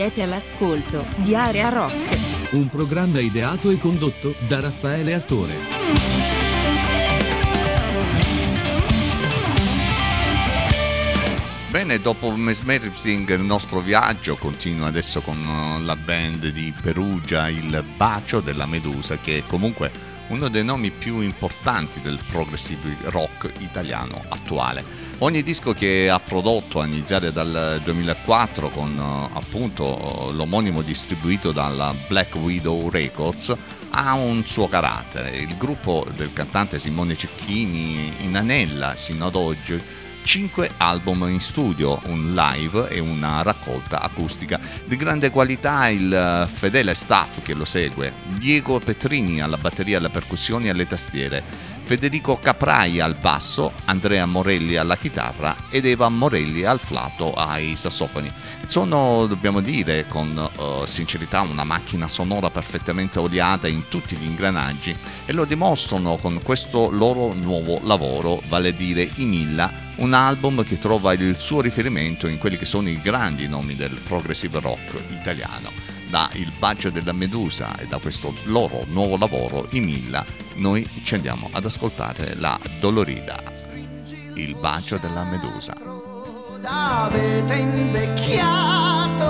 Siete 0.00 0.22
all'ascolto 0.22 1.06
di 1.16 1.34
Area 1.34 1.68
Rock. 1.68 2.52
Un 2.52 2.70
programma 2.70 3.20
ideato 3.20 3.68
e 3.68 3.76
condotto 3.76 4.34
da 4.48 4.58
Raffaele 4.58 5.12
Astore. 5.12 5.54
Bene, 11.68 12.00
dopo 12.00 12.34
Mesmerizing 12.34 13.28
il 13.28 13.42
nostro 13.42 13.80
viaggio 13.80 14.36
continua 14.36 14.86
adesso 14.86 15.20
con 15.20 15.36
uh, 15.36 15.84
la 15.84 15.96
band 15.96 16.46
di 16.46 16.72
Perugia, 16.80 17.50
il 17.50 17.84
Bacio 17.94 18.40
della 18.40 18.64
Medusa, 18.64 19.18
che 19.18 19.36
è 19.36 19.46
comunque 19.46 19.92
uno 20.28 20.48
dei 20.48 20.64
nomi 20.64 20.90
più 20.90 21.20
importanti 21.20 22.00
del 22.00 22.18
progressive 22.30 22.96
rock 23.02 23.52
italiano 23.58 24.24
attuale. 24.28 25.09
Ogni 25.22 25.42
disco 25.42 25.74
che 25.74 26.08
ha 26.08 26.18
prodotto 26.18 26.80
a 26.80 26.86
iniziare 26.86 27.30
dal 27.30 27.82
2004 27.84 28.70
con 28.70 28.96
uh, 28.96 29.36
appunto 29.36 30.30
l'omonimo 30.32 30.80
distribuito 30.80 31.52
dalla 31.52 31.94
Black 32.08 32.36
Widow 32.36 32.88
Records 32.88 33.54
ha 33.90 34.14
un 34.14 34.46
suo 34.46 34.66
carattere. 34.66 35.36
Il 35.36 35.58
gruppo 35.58 36.06
del 36.16 36.32
cantante 36.32 36.78
Simone 36.78 37.16
Cecchini 37.16 38.14
inanella 38.24 38.96
sino 38.96 39.26
ad 39.26 39.34
oggi 39.34 39.78
5 40.22 40.70
album 40.78 41.28
in 41.28 41.40
studio, 41.40 42.00
un 42.06 42.34
live 42.34 42.88
e 42.88 42.98
una 42.98 43.42
raccolta 43.42 44.00
acustica. 44.00 44.58
Di 44.84 44.96
grande 44.96 45.30
qualità 45.30 45.88
il 45.88 46.12
eh, 46.12 46.46
fedele 46.46 46.94
staff 46.94 47.42
che 47.42 47.54
lo 47.54 47.64
segue, 47.64 48.12
Diego 48.38 48.78
Petrini 48.78 49.40
alla 49.40 49.56
batteria, 49.56 49.98
alle 49.98 50.10
percussioni 50.10 50.66
e 50.66 50.70
alle 50.70 50.86
tastiere, 50.86 51.42
Federico 51.90 52.36
Caprai 52.36 53.00
al 53.00 53.16
basso, 53.16 53.72
Andrea 53.86 54.24
Morelli 54.24 54.76
alla 54.76 54.96
chitarra 54.96 55.56
ed 55.70 55.84
Eva 55.84 56.08
Morelli 56.08 56.62
al 56.62 56.78
flato 56.78 57.32
ai 57.32 57.74
sassofoni. 57.74 58.30
Sono, 58.66 59.26
dobbiamo 59.26 59.60
dire, 59.60 60.06
con 60.06 60.50
uh, 60.56 60.86
sincerità 60.86 61.40
una 61.40 61.64
macchina 61.64 62.06
sonora 62.06 62.48
perfettamente 62.48 63.18
oliata 63.18 63.66
in 63.66 63.88
tutti 63.88 64.16
gli 64.16 64.24
ingranaggi 64.24 64.96
e 65.26 65.32
lo 65.32 65.44
dimostrano 65.44 66.14
con 66.18 66.40
questo 66.44 66.90
loro 66.90 67.32
nuovo 67.32 67.80
lavoro, 67.82 68.40
vale 68.46 68.68
a 68.68 68.72
dire 68.72 69.10
I 69.16 69.24
Milla, 69.24 69.72
un 69.96 70.12
album 70.12 70.62
che 70.62 70.78
trova 70.78 71.12
il 71.12 71.40
suo 71.40 71.60
riferimento 71.60 72.28
in 72.28 72.38
quelli 72.38 72.56
che 72.56 72.66
sono 72.66 72.88
i 72.88 73.00
grandi 73.00 73.48
nomi 73.48 73.74
del 73.74 74.00
progressive 74.04 74.60
rock 74.60 74.94
italiano. 75.10 75.99
Da 76.10 76.28
Il 76.32 76.52
Bacio 76.58 76.90
della 76.90 77.12
Medusa 77.12 77.78
e 77.78 77.86
da 77.86 77.98
questo 77.98 78.34
loro 78.46 78.84
nuovo 78.88 79.16
lavoro, 79.16 79.68
I 79.70 79.80
Milla, 79.80 80.26
noi 80.56 80.84
ci 81.04 81.14
andiamo 81.14 81.48
ad 81.52 81.64
ascoltare 81.64 82.34
la 82.34 82.58
Dolorida, 82.80 83.40
Il 84.34 84.56
Bacio 84.56 84.96
della 84.96 85.22
Medusa. 85.22 85.72
Avete 86.64 87.54
invecchiato, 87.54 89.20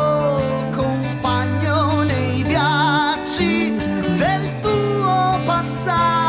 compagno 0.75 2.03
nei 2.03 2.43
viaggi 2.45 3.75
del 4.17 4.51
tuo 4.63 5.39
passato, 5.45 6.20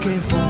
perché 0.00 0.14
in 0.14 0.49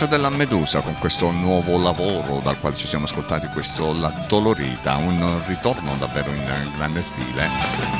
Bacio 0.00 0.16
della 0.16 0.30
Medusa 0.30 0.80
con 0.80 0.94
questo 0.94 1.30
nuovo 1.30 1.76
lavoro 1.76 2.40
dal 2.42 2.58
quale 2.58 2.74
ci 2.74 2.86
siamo 2.86 3.04
ascoltati 3.04 3.48
questo 3.48 3.92
La 3.92 4.08
Dolorita, 4.26 4.96
un 4.96 5.42
ritorno 5.46 5.94
davvero 5.98 6.32
in 6.32 6.72
grande 6.74 7.02
stile 7.02 7.46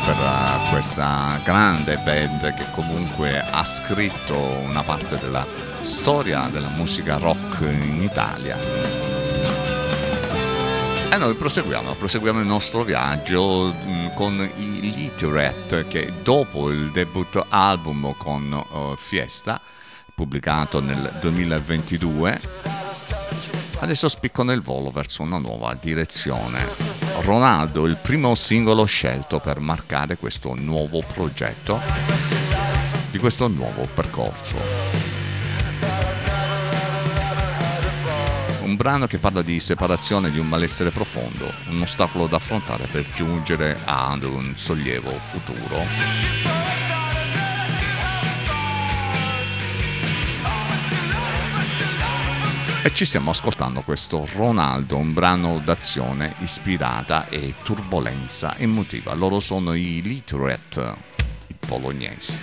per 0.07 0.17
eh, 0.17 0.71
questa 0.71 1.39
grande 1.45 1.99
band 1.99 2.55
che 2.55 2.65
comunque 2.71 3.39
ha 3.39 3.63
scritto 3.67 4.35
una 4.35 4.83
parte 4.83 5.19
della 5.19 5.45
storia 5.83 6.49
della 6.51 6.71
musica 6.71 7.19
rock 7.19 7.67
in 7.69 8.01
Italia. 8.01 8.57
E 11.13 11.17
noi 11.19 11.35
proseguiamo, 11.35 11.93
proseguiamo 11.93 12.41
il 12.41 12.47
nostro 12.47 12.83
viaggio 12.83 13.75
mh, 13.75 14.15
con 14.15 14.41
i 14.57 14.91
Literate 14.95 15.87
che 15.87 16.11
dopo 16.23 16.71
il 16.71 16.93
debut 16.93 17.45
album 17.51 18.15
con 18.17 18.51
eh, 18.51 18.95
Fiesta, 18.97 19.61
pubblicato 20.21 20.83
nel 20.83 21.17
2022, 21.19 22.41
adesso 23.79 24.07
spiccano 24.07 24.53
il 24.53 24.61
volo 24.61 24.91
verso 24.91 25.23
una 25.23 25.39
nuova 25.39 25.75
direzione. 25.81 26.67
Ronaldo, 27.23 27.87
il 27.87 27.97
primo 27.97 28.35
singolo 28.35 28.85
scelto 28.85 29.39
per 29.41 29.61
marcare 29.61 30.19
questo 30.19 30.53
nuovo 30.55 31.03
progetto, 31.15 31.81
di 33.11 33.17
questo 33.17 33.49
nuovo 33.49 33.89
percorso. 33.95 34.57
Un 38.61 38.77
brano 38.77 39.07
che 39.07 39.17
parla 39.17 39.41
di 39.41 39.59
separazione 39.59 40.31
di 40.31 40.39
un 40.39 40.49
malessere 40.49 40.91
profondo, 40.91 41.51
un 41.71 41.81
ostacolo 41.81 42.27
da 42.27 42.37
affrontare 42.37 42.87
per 42.89 43.11
giungere 43.15 43.79
ad 43.87 44.25
un 44.25 44.53
sollievo 44.55 45.13
futuro. 45.13 47.00
E 52.83 52.95
ci 52.95 53.05
stiamo 53.05 53.29
ascoltando 53.29 53.83
questo 53.83 54.27
Ronaldo, 54.33 54.97
un 54.97 55.13
brano 55.13 55.61
d'azione 55.63 56.37
ispirata 56.39 57.29
e 57.29 57.57
turbolenza 57.63 58.57
emotiva. 58.57 59.13
Loro 59.13 59.39
sono 59.39 59.75
i 59.75 60.01
Literate, 60.01 60.95
i 61.49 61.55
bolognesi. 61.67 62.39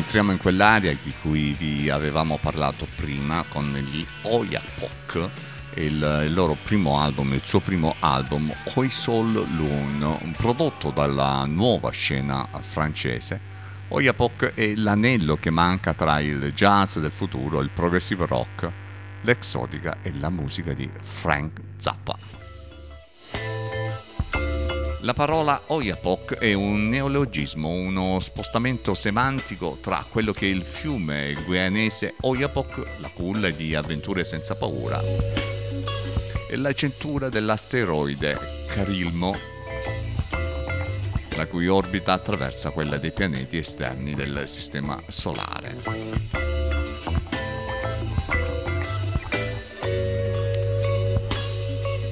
Entriamo, 0.00 0.32
in 0.32 0.38
quell'area 0.38 0.96
di 1.02 1.12
cui 1.20 1.52
vi 1.52 1.90
avevamo 1.90 2.38
parlato 2.40 2.86
prima 2.96 3.44
con 3.46 3.70
gli 3.74 4.04
Oyapok, 4.22 5.30
il, 5.74 6.22
il 6.26 6.32
loro 6.32 6.56
primo 6.62 6.98
album, 6.98 7.34
il 7.34 7.42
suo 7.44 7.60
primo 7.60 7.94
album, 8.00 8.50
Oi 8.74 8.88
Sol 8.88 9.30
Lune, 9.30 10.34
prodotto 10.38 10.90
dalla 10.90 11.44
nuova 11.44 11.90
scena 11.90 12.48
francese. 12.60 13.38
Oyapok 13.88 14.54
è 14.54 14.74
l'anello 14.76 15.36
che 15.36 15.50
manca 15.50 15.92
tra 15.92 16.18
il 16.20 16.52
jazz 16.54 16.96
del 16.96 17.12
futuro, 17.12 17.60
il 17.60 17.70
progressive 17.70 18.24
rock, 18.24 18.72
l'exotica 19.22 19.98
e 20.00 20.14
la 20.18 20.30
musica 20.30 20.72
di 20.72 20.90
Frank 20.98 21.60
Zappa. 21.76 22.39
La 25.02 25.14
parola 25.14 25.62
Oyapok 25.68 26.34
è 26.34 26.52
un 26.52 26.90
neologismo, 26.90 27.70
uno 27.70 28.20
spostamento 28.20 28.92
semantico 28.92 29.78
tra 29.80 30.04
quello 30.06 30.32
che 30.32 30.44
è 30.44 30.50
il 30.50 30.62
fiume 30.62 31.32
guianese 31.42 32.16
Oyapok, 32.20 32.98
la 32.98 33.08
culla 33.08 33.48
di 33.48 33.74
avventure 33.74 34.24
senza 34.24 34.56
paura, 34.56 35.00
e 36.50 36.56
la 36.56 36.72
cintura 36.74 37.30
dell'asteroide 37.30 38.66
Carilmo, 38.66 39.34
la 41.34 41.46
cui 41.46 41.66
orbita 41.66 42.12
attraversa 42.12 42.68
quella 42.68 42.98
dei 42.98 43.12
pianeti 43.12 43.56
esterni 43.56 44.14
del 44.14 44.42
Sistema 44.46 45.02
Solare. 45.06 46.59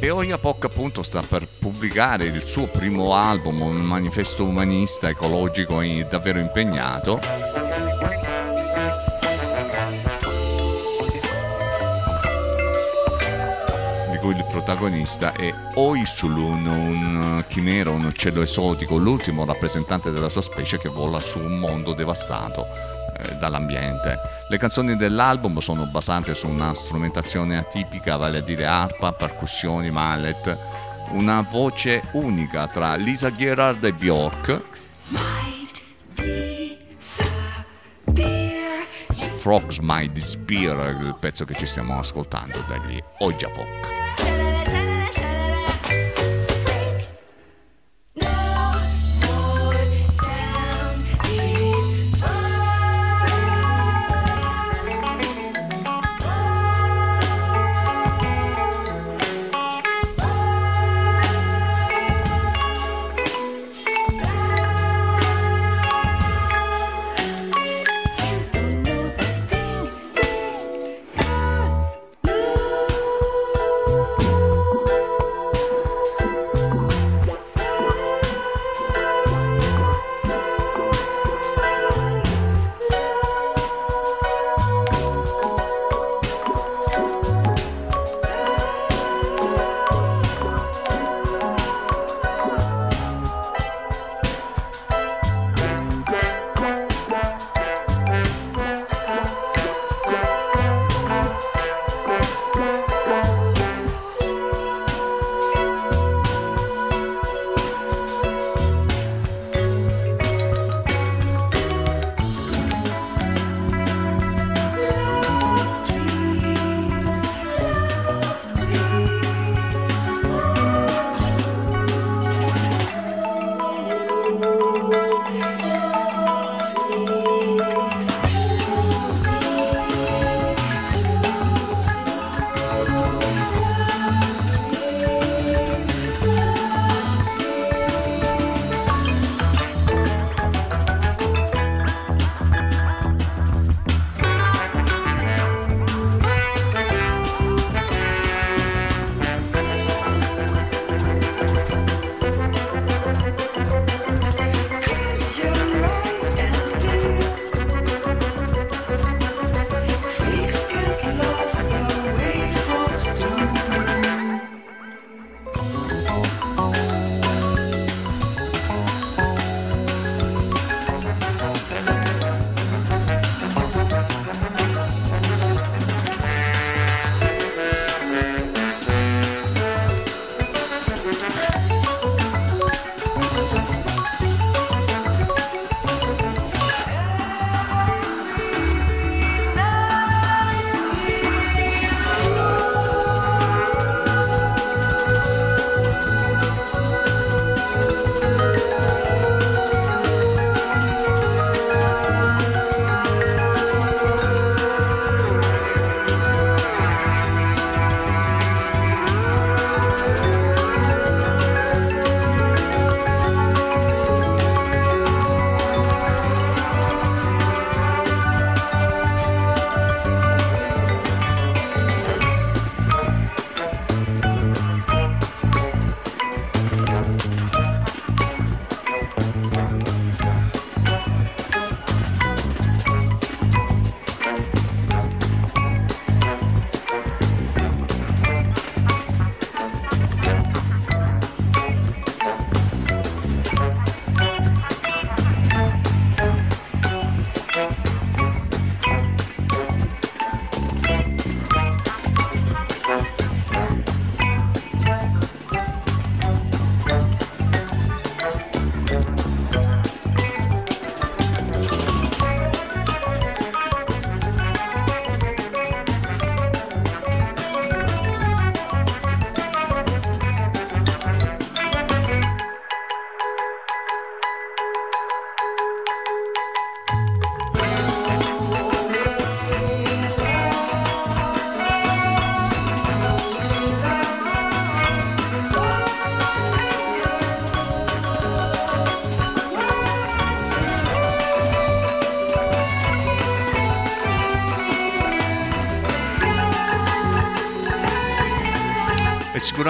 E 0.09 0.11
Oyapok 0.11 0.65
appunto 0.65 1.03
sta 1.03 1.21
per 1.21 1.47
pubblicare 1.47 2.25
il 2.25 2.47
suo 2.47 2.65
primo 2.67 3.15
album, 3.15 3.61
un 3.61 3.77
manifesto 3.83 4.43
umanista, 4.43 5.11
ecologico 5.11 5.83
e 5.83 6.07
davvero 6.09 6.39
impegnato. 6.39 7.21
Di 14.11 14.17
cui 14.17 14.35
il 14.35 14.47
protagonista 14.49 15.33
è 15.33 15.55
Oisulun, 15.75 16.67
un 16.67 17.45
chimero, 17.47 17.93
un 17.93 18.07
uccello 18.07 18.41
esotico, 18.41 18.97
l'ultimo 18.97 19.45
rappresentante 19.45 20.11
della 20.11 20.31
sua 20.31 20.41
specie 20.41 20.79
che 20.79 20.89
vola 20.89 21.21
su 21.21 21.39
un 21.39 21.59
mondo 21.59 21.93
devastato 21.93 22.99
dall'ambiente. 23.39 24.19
Le 24.49 24.59
canzoni 24.59 24.97
dell'album 24.97 25.59
sono 25.59 25.87
basate 25.87 26.35
su 26.35 26.49
una 26.49 26.75
strumentazione 26.75 27.59
atipica, 27.59 28.17
vale 28.17 28.39
a 28.39 28.43
dire 28.43 28.67
arpa, 28.67 29.13
percussioni, 29.13 29.91
mallet, 29.91 30.57
una 31.11 31.41
voce 31.43 32.03
unica 32.13 32.67
tra 32.67 32.95
Lisa 32.95 33.35
Gerard 33.35 33.85
e 33.85 33.93
Bjork. 33.93 34.63
Frogs 39.39 39.79
Might 39.79 40.13
Disappear, 40.13 41.01
il 41.01 41.17
pezzo 41.19 41.45
che 41.45 41.55
ci 41.55 41.65
stiamo 41.65 41.99
ascoltando 41.99 42.63
dagli 42.69 43.01
Ojapok. 43.19 44.08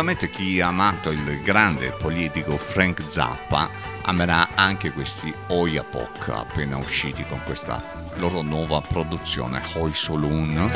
Sicuramente 0.08 0.30
chi 0.30 0.60
ha 0.60 0.68
amato 0.68 1.10
il 1.10 1.42
grande 1.42 1.92
politico 1.92 2.56
Frank 2.56 3.04
Zappa 3.08 3.68
amerà 4.02 4.54
anche 4.54 4.90
questi 4.90 5.32
Oyapok 5.48 6.28
appena 6.30 6.78
usciti 6.78 7.26
con 7.28 7.42
questa 7.44 8.06
loro 8.14 8.40
nuova 8.40 8.80
produzione 8.80 9.60
Hoi 9.74 9.92
Saloon, 9.92 10.72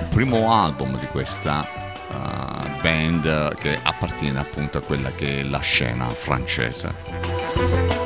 il 0.00 0.08
primo 0.10 0.52
album 0.52 0.96
di 1.00 1.06
questa 1.06 1.66
uh, 2.08 2.80
band 2.80 3.56
che 3.56 3.80
appartiene 3.82 4.38
appunto 4.38 4.78
a 4.78 4.80
quella 4.80 5.10
che 5.10 5.40
è 5.40 5.42
la 5.42 5.58
scena 5.58 6.06
francese. 6.10 8.05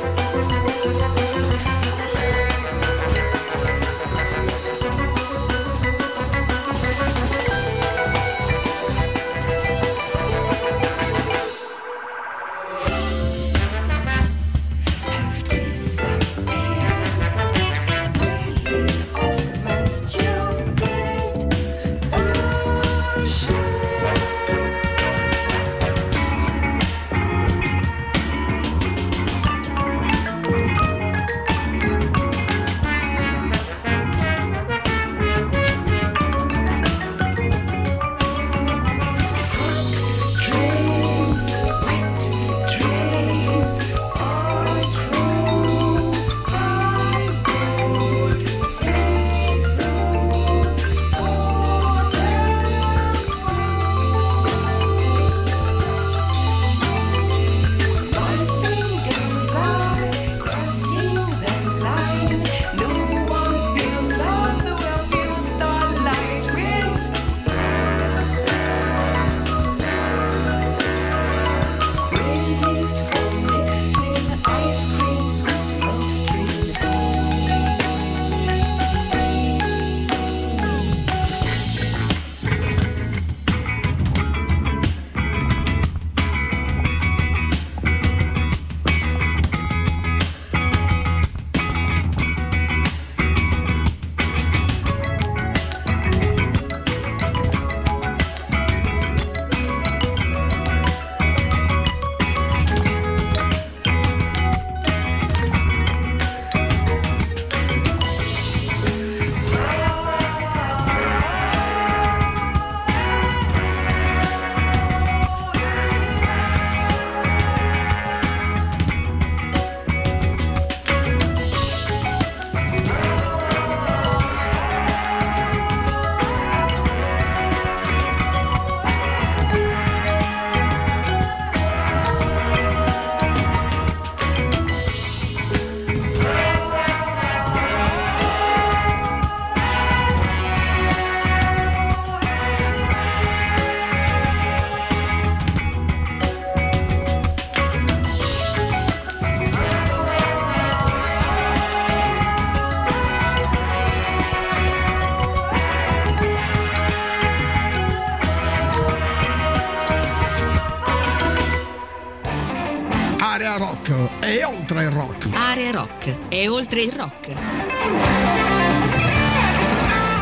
Rock. 165.21 165.35
Area 165.35 165.71
rock 165.71 166.15
e 166.29 166.47
oltre 166.47 166.81
il 166.81 166.91
rock. 166.91 167.33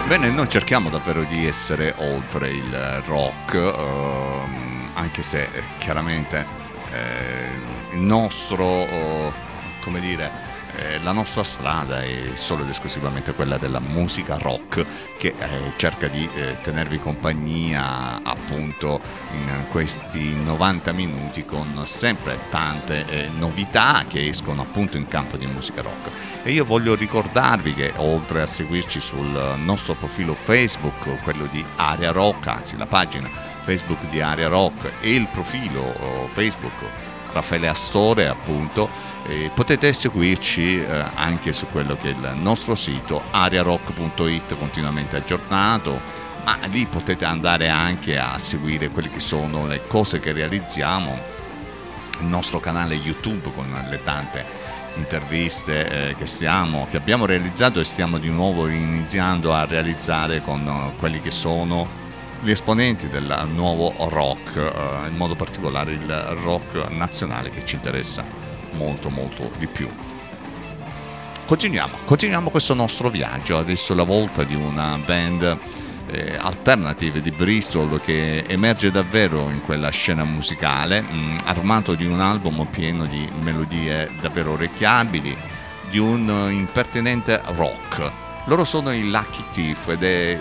Bene, 0.07 0.29
noi 0.31 0.49
cerchiamo 0.49 0.89
davvero 0.89 1.23
di 1.23 1.45
essere 1.45 1.93
oltre 1.97 2.49
il 2.49 3.01
rock, 3.05 3.53
ehm, 3.53 4.89
anche 4.95 5.21
se 5.21 5.43
eh, 5.43 5.63
chiaramente 5.77 6.45
eh, 6.91 7.95
il 7.95 8.01
nostro, 8.01 8.65
oh, 8.65 9.31
come 9.81 9.99
dire, 9.99 10.47
eh, 10.75 10.99
la 11.03 11.11
nostra 11.11 11.43
strada 11.43 12.01
è 12.01 12.31
solo 12.33 12.63
ed 12.63 12.69
esclusivamente 12.69 13.33
quella 13.33 13.57
della 13.57 13.79
musica 13.79 14.37
rock 14.37 14.85
che 15.17 15.35
eh, 15.37 15.73
cerca 15.77 16.07
di 16.07 16.27
eh, 16.33 16.57
tenervi 16.61 16.99
compagnia 16.99 18.19
appunto 18.49 18.99
in 19.33 19.65
questi 19.69 20.33
90 20.33 20.91
minuti 20.91 21.45
con 21.45 21.83
sempre 21.85 22.39
tante 22.49 23.05
eh, 23.07 23.29
novità 23.37 24.05
che 24.07 24.27
escono 24.27 24.63
appunto 24.63 24.97
in 24.97 25.07
campo 25.07 25.37
di 25.37 25.45
musica 25.45 25.83
rock. 25.83 26.09
E 26.43 26.51
io 26.51 26.65
voglio 26.65 26.95
ricordarvi 26.95 27.73
che 27.73 27.93
oltre 27.97 28.41
a 28.41 28.47
seguirci 28.47 28.99
sul 28.99 29.55
nostro 29.57 29.93
profilo 29.93 30.33
Facebook, 30.33 31.21
quello 31.21 31.45
di 31.45 31.63
Area 31.75 32.11
Rock, 32.11 32.47
anzi 32.47 32.75
la 32.75 32.87
pagina 32.87 33.29
Facebook 33.61 34.09
di 34.09 34.19
Area 34.19 34.47
Rock 34.47 34.89
e 35.01 35.13
il 35.13 35.27
profilo 35.31 35.81
oh, 35.81 36.27
Facebook 36.27 37.07
Raffaele 37.31 37.67
Astore 37.67 38.27
appunto 38.27 38.89
e 39.27 39.51
potete 39.53 39.93
seguirci 39.93 40.79
eh, 40.79 41.03
anche 41.13 41.53
su 41.53 41.67
quello 41.67 41.95
che 41.95 42.09
è 42.09 42.11
il 42.11 42.33
nostro 42.41 42.73
sito 42.73 43.21
ariarock.it 43.29 44.57
continuamente 44.57 45.17
aggiornato 45.17 46.18
ma 46.49 46.65
lì 46.65 46.87
potete 46.87 47.25
andare 47.25 47.69
anche 47.69 48.17
a 48.17 48.39
seguire 48.39 48.89
quelle 48.89 49.11
che 49.11 49.19
sono 49.19 49.67
le 49.67 49.85
cose 49.85 50.19
che 50.19 50.31
realizziamo 50.31 51.17
il 52.21 52.25
nostro 52.25 52.59
canale 52.59 52.95
YouTube 52.95 53.51
con 53.53 53.85
le 53.87 54.01
tante 54.01 54.67
interviste 54.95 56.09
eh, 56.09 56.15
che, 56.15 56.25
stiamo, 56.25 56.87
che 56.89 56.97
abbiamo 56.97 57.27
realizzato 57.27 57.79
e 57.79 57.83
stiamo 57.83 58.17
di 58.17 58.29
nuovo 58.29 58.67
iniziando 58.67 59.53
a 59.53 59.65
realizzare 59.65 60.41
con 60.41 60.65
eh, 60.67 60.97
quelli 60.97 61.19
che 61.19 61.29
sono 61.29 61.87
gli 62.41 62.49
esponenti 62.49 63.09
del 63.09 63.47
nuovo 63.53 63.93
rock, 64.09 64.55
eh, 64.55 65.07
in 65.07 65.15
modo 65.17 65.35
particolare 65.35 65.91
il 65.91 66.11
rock 66.41 66.89
nazionale 66.89 67.51
che 67.51 67.63
ci 67.63 67.75
interessa 67.75 68.25
molto 68.73 69.09
molto 69.09 69.51
di 69.59 69.67
più. 69.67 69.87
Continuiamo, 71.45 71.97
continuiamo 72.05 72.49
questo 72.49 72.73
nostro 72.73 73.09
viaggio, 73.09 73.57
adesso 73.57 73.93
la 73.93 74.03
volta 74.03 74.43
di 74.43 74.55
una 74.55 74.99
band 75.03 75.57
eh, 76.11 76.35
alternative 76.37 77.21
di 77.21 77.31
Bristol 77.31 78.01
che 78.01 78.43
emerge 78.47 78.91
davvero 78.91 79.49
in 79.49 79.61
quella 79.61 79.89
scena 79.89 80.23
musicale, 80.23 81.01
mh, 81.01 81.37
armato 81.45 81.95
di 81.95 82.05
un 82.05 82.19
album 82.19 82.65
pieno 82.69 83.05
di 83.05 83.27
melodie 83.41 84.09
davvero 84.21 84.53
orecchiabili, 84.53 85.37
di 85.89 85.97
un 85.97 86.29
eh, 86.29 86.51
impertinente 86.51 87.41
rock. 87.55 88.11
Loro 88.45 88.63
sono 88.63 88.93
i 88.93 89.09
Lucky 89.09 89.43
Thief 89.51 89.87
ed 89.89 90.03
è 90.03 90.39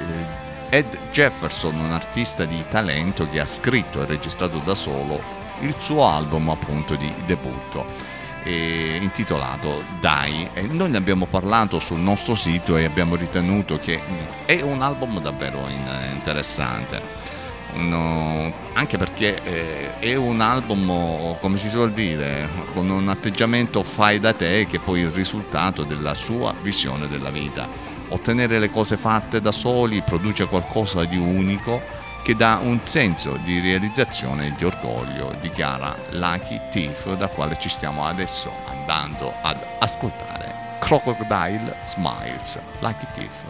Ed 0.71 0.99
Jefferson, 1.11 1.79
un 1.79 1.93
artista 1.93 2.45
di 2.45 2.62
talento 2.69 3.29
che 3.29 3.41
ha 3.41 3.47
scritto 3.47 4.03
e 4.03 4.07
registrato 4.07 4.59
da 4.59 4.75
solo 4.75 5.37
il 5.61 5.75
suo 5.79 6.07
album 6.07 6.51
appunto 6.51 6.95
di 6.95 7.12
debutto 7.27 8.07
eh, 8.45 8.99
intitolato 9.01 9.82
Dai 10.01 10.49
e 10.53 10.62
noi 10.62 10.91
ne 10.91 10.97
abbiamo 10.97 11.26
parlato 11.26 11.78
sul 11.80 11.99
nostro 11.99 12.34
sito 12.34 12.76
e 12.76 12.84
abbiamo 12.84 13.16
ritenuto 13.16 13.78
che 13.78 14.01
mm, 14.01 14.47
è 14.47 14.61
un 14.61 14.82
album 14.82 15.20
davvero 15.20 15.66
in- 15.68 16.12
interessante 16.14 17.36
no, 17.74 18.53
anche 18.72 18.97
perché 18.97 19.43
eh, 19.43 19.99
è 19.99 20.14
un 20.14 20.41
album, 20.41 21.39
come 21.41 21.57
si 21.57 21.68
suol 21.68 21.93
dire, 21.93 22.49
con 22.72 22.89
un 22.89 23.09
atteggiamento 23.09 23.82
fai 23.82 24.18
da 24.18 24.32
te 24.32 24.66
che 24.68 24.76
è 24.76 24.80
poi 24.80 25.01
il 25.01 25.11
risultato 25.11 25.84
della 25.84 26.14
sua 26.14 26.55
visione 26.61 27.09
della 27.09 27.30
vita. 27.30 27.68
Ottenere 28.11 28.59
le 28.59 28.70
cose 28.70 28.97
fatte 28.97 29.41
da 29.41 29.53
soli 29.53 30.03
produce 30.03 30.47
qualcosa 30.47 31.05
di 31.05 31.18
unico 31.18 31.97
che 32.29 32.37
dà 32.37 32.59
un 32.61 32.81
senso 32.83 33.39
di 33.43 33.59
realizzazione 33.59 34.49
e 34.49 34.53
di 34.55 34.66
orgoglio, 34.66 35.35
dichiara 35.41 35.97
Lucky 36.11 36.61
Thief, 36.68 37.16
da 37.16 37.26
quale 37.29 37.57
ci 37.59 37.70
stiamo 37.70 38.05
adesso 38.05 38.53
andando 38.66 39.33
ad 39.41 39.57
ascoltare. 39.79 40.76
Crocodile 40.79 41.74
Smiles, 41.85 42.61
Lucky 42.81 43.07
Thief. 43.14 43.47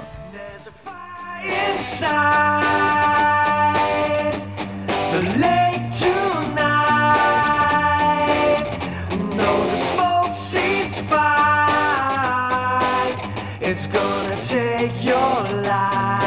It's 13.60 13.86
gonna 13.88 14.40
take 14.40 15.04
your 15.04 15.42
life. 15.62 16.17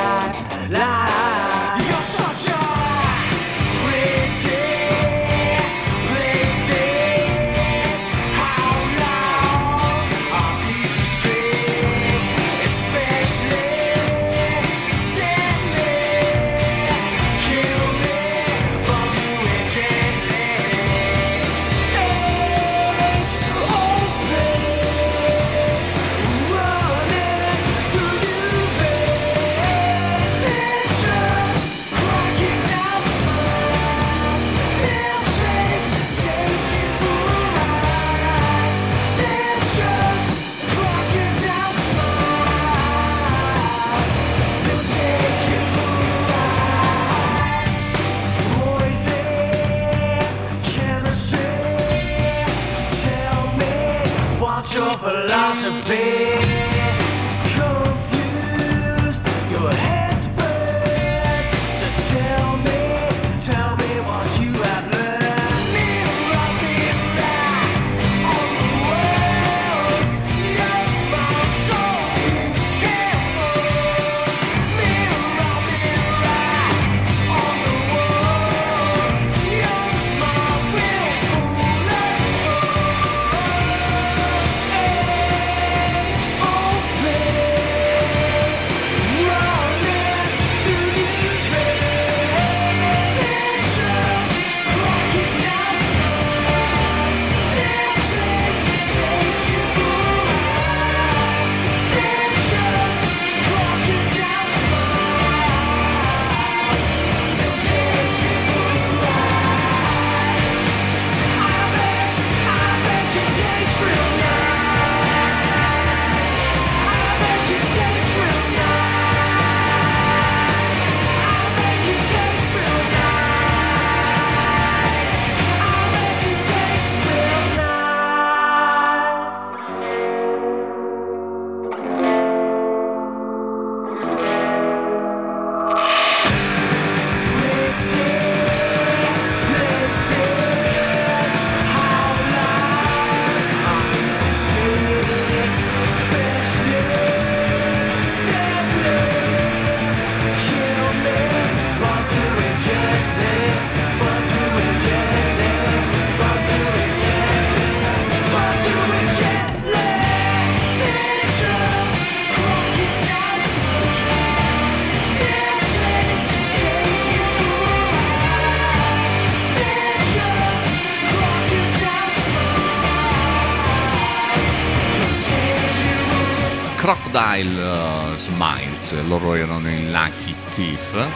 Loro 179.08 179.36
erano 179.36 179.70
in 179.70 179.92
Lucky 179.92 180.36
Thief. 180.50 181.08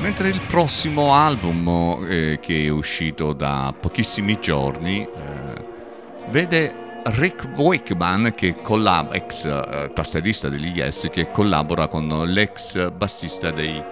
Mentre 0.00 0.28
il 0.28 0.40
prossimo 0.48 1.14
album 1.14 2.06
eh, 2.08 2.38
che 2.40 2.64
è 2.64 2.68
uscito 2.68 3.32
da 3.32 3.72
pochissimi 3.78 4.38
giorni 4.40 5.02
eh, 5.02 5.08
vede 6.28 7.00
Rick 7.04 7.48
Wakeman, 7.56 8.32
che 8.34 8.56
collab- 8.60 9.14
ex 9.14 9.44
eh, 9.44 9.90
tastierista 9.92 10.48
degli 10.48 10.76
Yes, 10.76 11.08
che 11.10 11.30
collabora 11.30 11.88
con 11.88 12.08
l'ex 12.26 12.90
bassista 12.90 13.50
dei 13.50 13.82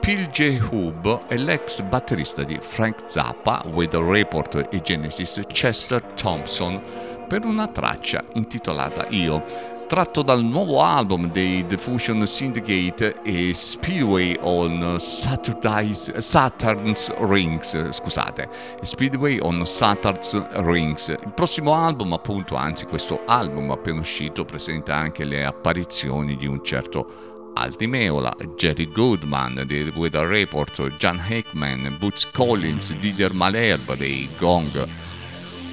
PJ 0.00 0.58
Hub 0.70 1.26
e 1.28 1.36
l'ex 1.36 1.82
batterista 1.82 2.42
di 2.42 2.58
Frank 2.60 3.02
Zappa, 3.06 3.62
Weather 3.72 4.02
Report 4.02 4.68
e 4.70 4.80
Genesis, 4.80 5.42
Chester 5.46 6.02
Thompson, 6.14 6.80
per 7.28 7.44
una 7.44 7.68
traccia 7.68 8.24
intitolata 8.32 9.06
Io, 9.10 9.44
tratto 9.90 10.22
dal 10.22 10.44
nuovo 10.44 10.80
album 10.80 11.32
dei 11.32 11.66
The 11.66 11.76
Fusion 11.76 12.24
Syndicate 12.24 13.22
e 13.24 13.52
Speedway 13.52 14.36
on 14.40 15.00
Saturday's, 15.00 16.16
Saturn's 16.18 17.12
Rings, 17.18 17.90
scusate, 17.90 18.48
Speedway 18.82 19.40
on 19.40 19.66
Saturn's 19.66 20.40
Rings. 20.52 21.08
Il 21.08 21.32
prossimo 21.34 21.74
album, 21.74 22.12
appunto, 22.12 22.54
anzi 22.54 22.86
questo 22.86 23.22
album 23.26 23.72
appena 23.72 23.98
uscito, 23.98 24.44
presenta 24.44 24.94
anche 24.94 25.24
le 25.24 25.44
apparizioni 25.44 26.36
di 26.36 26.46
un 26.46 26.62
certo 26.62 27.50
Aldi 27.54 27.88
Meola, 27.88 28.32
Jerry 28.54 28.88
Goodman 28.92 29.64
dei 29.66 29.92
Weather 29.96 30.24
Report, 30.24 30.86
John 30.98 31.20
Hickman, 31.28 31.96
Butch 31.98 32.30
Collins, 32.30 32.96
Didier 33.00 33.32
Malherbe 33.32 33.96
dei 33.96 34.28
Gong, 34.38 34.86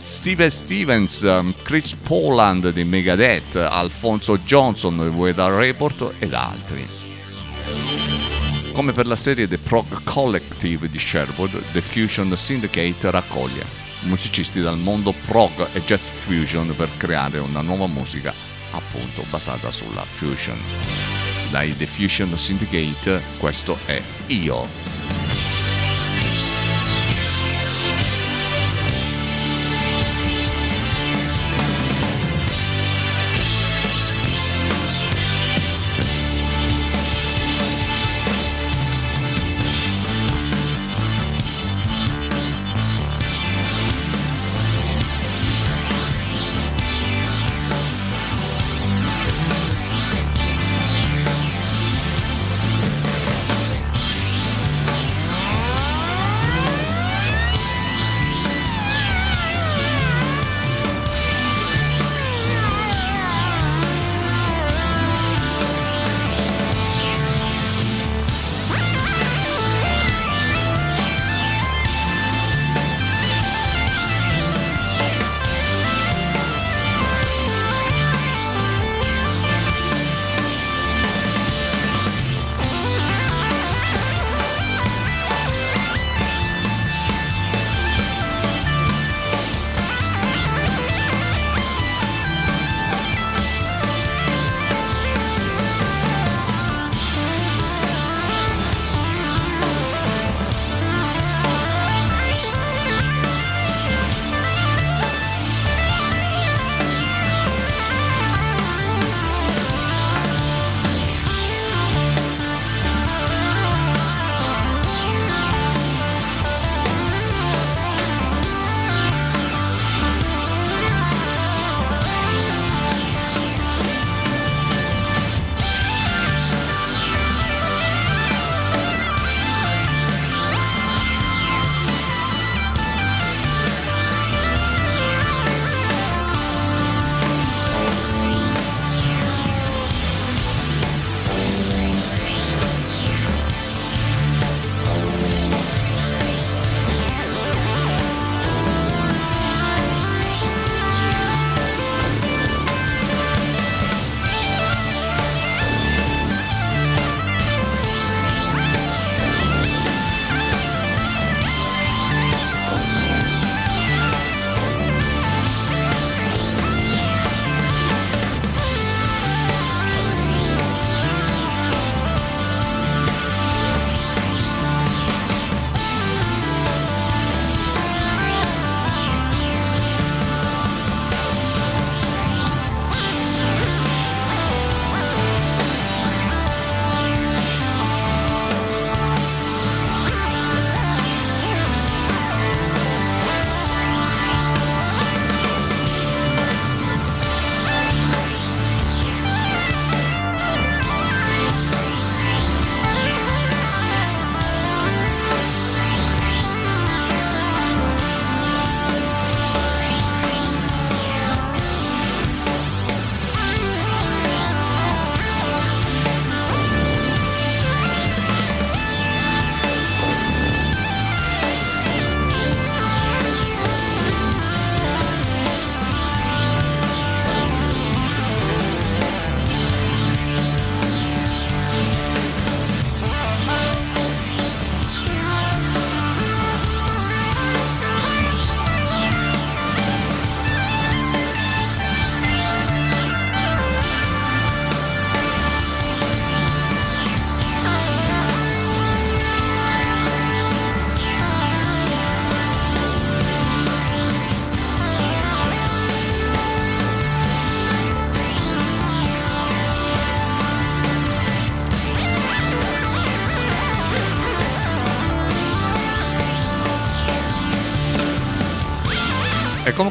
Steve 0.08 0.50
Stevens, 0.50 1.20
um, 1.24 1.54
Chris 1.64 1.94
Poland 1.94 2.72
di 2.72 2.86
Megadeth, 2.86 3.58
Alfonso 3.58 4.38
Johnson 4.38 4.98
di 4.98 5.14
Weather 5.14 5.52
Report 5.52 6.14
ed 6.20 6.34
altri. 6.34 6.88
Come 8.72 8.94
per 8.94 9.06
la 9.06 9.18
serie 9.18 9.50
The 9.50 9.58
Prog 9.58 10.04
Collective 10.06 10.90
di 10.90 10.98
Sherwood, 10.98 11.62
The 11.74 11.82
Fusion 11.82 12.34
Syndicate 12.38 13.12
raccoglie 13.12 13.66
musicisti 14.04 14.62
dal 14.62 14.78
mondo 14.78 15.14
prog 15.26 15.68
e 15.74 15.84
jazz 15.84 16.08
fusion 16.08 16.74
per 16.78 16.90
creare 16.96 17.40
una 17.40 17.62
nuova 17.62 17.88
musica 17.88 18.34
appunto 18.72 19.26
basata 19.30 19.72
sulla 19.72 20.06
fusion. 20.06 20.58
Dai 21.50 21.76
The 21.76 21.86
Fusion 21.86 22.38
Syndicate 22.38 23.22
questo 23.40 23.78
è 23.86 24.02
Io. 24.28 24.97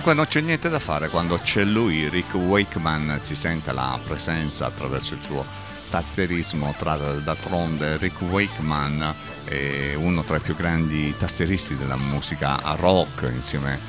Comunque 0.07 0.15
non 0.15 0.27
c'è 0.27 0.41
niente 0.41 0.69
da 0.69 0.79
fare 0.79 1.09
quando 1.09 1.37
c'è 1.39 1.65
lui, 1.65 2.09
Rick 2.09 2.35
Wakeman, 2.35 3.19
si 3.23 3.35
sente 3.35 3.73
la 3.73 3.99
presenza 4.05 4.67
attraverso 4.67 5.15
il 5.15 5.23
suo 5.23 5.45
tastierismo, 5.91 6.73
tra, 6.79 6.95
d'altronde 6.97 7.97
Rick 7.97 8.21
Wakeman 8.21 9.15
è 9.43 9.95
uno 9.95 10.23
tra 10.23 10.37
i 10.37 10.41
più 10.41 10.55
grandi 10.55 11.13
tasteristi 11.17 11.77
della 11.77 11.97
musica 11.97 12.57
rock 12.77 13.29
insieme 13.35 13.81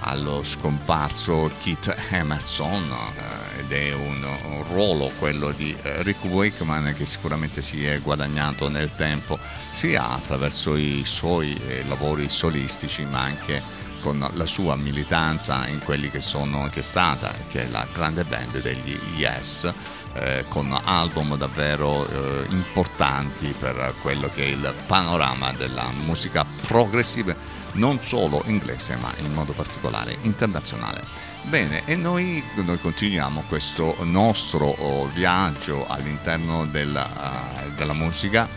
allo 0.00 0.44
scomparso 0.44 1.50
Keith 1.60 1.92
Emerson 2.10 2.84
eh, 3.16 3.60
ed 3.60 3.72
è 3.72 3.92
un, 3.94 4.24
un 4.44 4.64
ruolo 4.68 5.10
quello 5.18 5.50
di 5.50 5.76
eh, 5.82 6.04
Rick 6.04 6.24
Wakeman 6.24 6.94
che 6.96 7.04
sicuramente 7.04 7.62
si 7.62 7.84
è 7.84 8.00
guadagnato 8.00 8.68
nel 8.68 8.94
tempo 8.94 9.40
sia 9.72 10.10
attraverso 10.10 10.76
i 10.76 11.02
suoi 11.04 11.60
eh, 11.66 11.82
lavori 11.88 12.28
solistici 12.28 13.04
ma 13.04 13.22
anche 13.22 13.60
con 14.00 14.28
la 14.32 14.46
sua 14.46 14.76
militanza 14.76 15.66
in 15.66 15.80
quelli 15.84 16.10
che 16.10 16.20
sono 16.20 16.68
che 16.70 16.80
è 16.80 16.82
stata 16.82 17.34
che 17.48 17.64
è 17.64 17.68
la 17.68 17.86
grande 17.92 18.24
band 18.24 18.60
degli 18.60 18.98
Yes 19.16 19.72
eh, 20.14 20.44
con 20.48 20.76
album 20.84 21.36
davvero 21.36 22.08
eh, 22.08 22.46
importanti 22.48 23.54
per 23.58 23.94
quello 24.02 24.30
che 24.32 24.44
è 24.44 24.46
il 24.46 24.74
panorama 24.86 25.52
della 25.52 25.90
musica 25.90 26.44
progressiva 26.66 27.34
non 27.72 28.00
solo 28.00 28.42
inglese 28.46 28.96
ma 28.96 29.12
in 29.20 29.32
modo 29.32 29.52
particolare 29.52 30.16
internazionale. 30.22 31.02
Bene, 31.42 31.82
e 31.84 31.96
noi, 31.96 32.42
noi 32.56 32.80
continuiamo 32.80 33.44
questo 33.48 33.96
nostro 34.00 34.66
oh, 34.66 35.06
viaggio 35.06 35.86
all'interno 35.86 36.66
della, 36.66 37.62
uh, 37.64 37.74
della 37.76 37.92
musica 37.92 38.48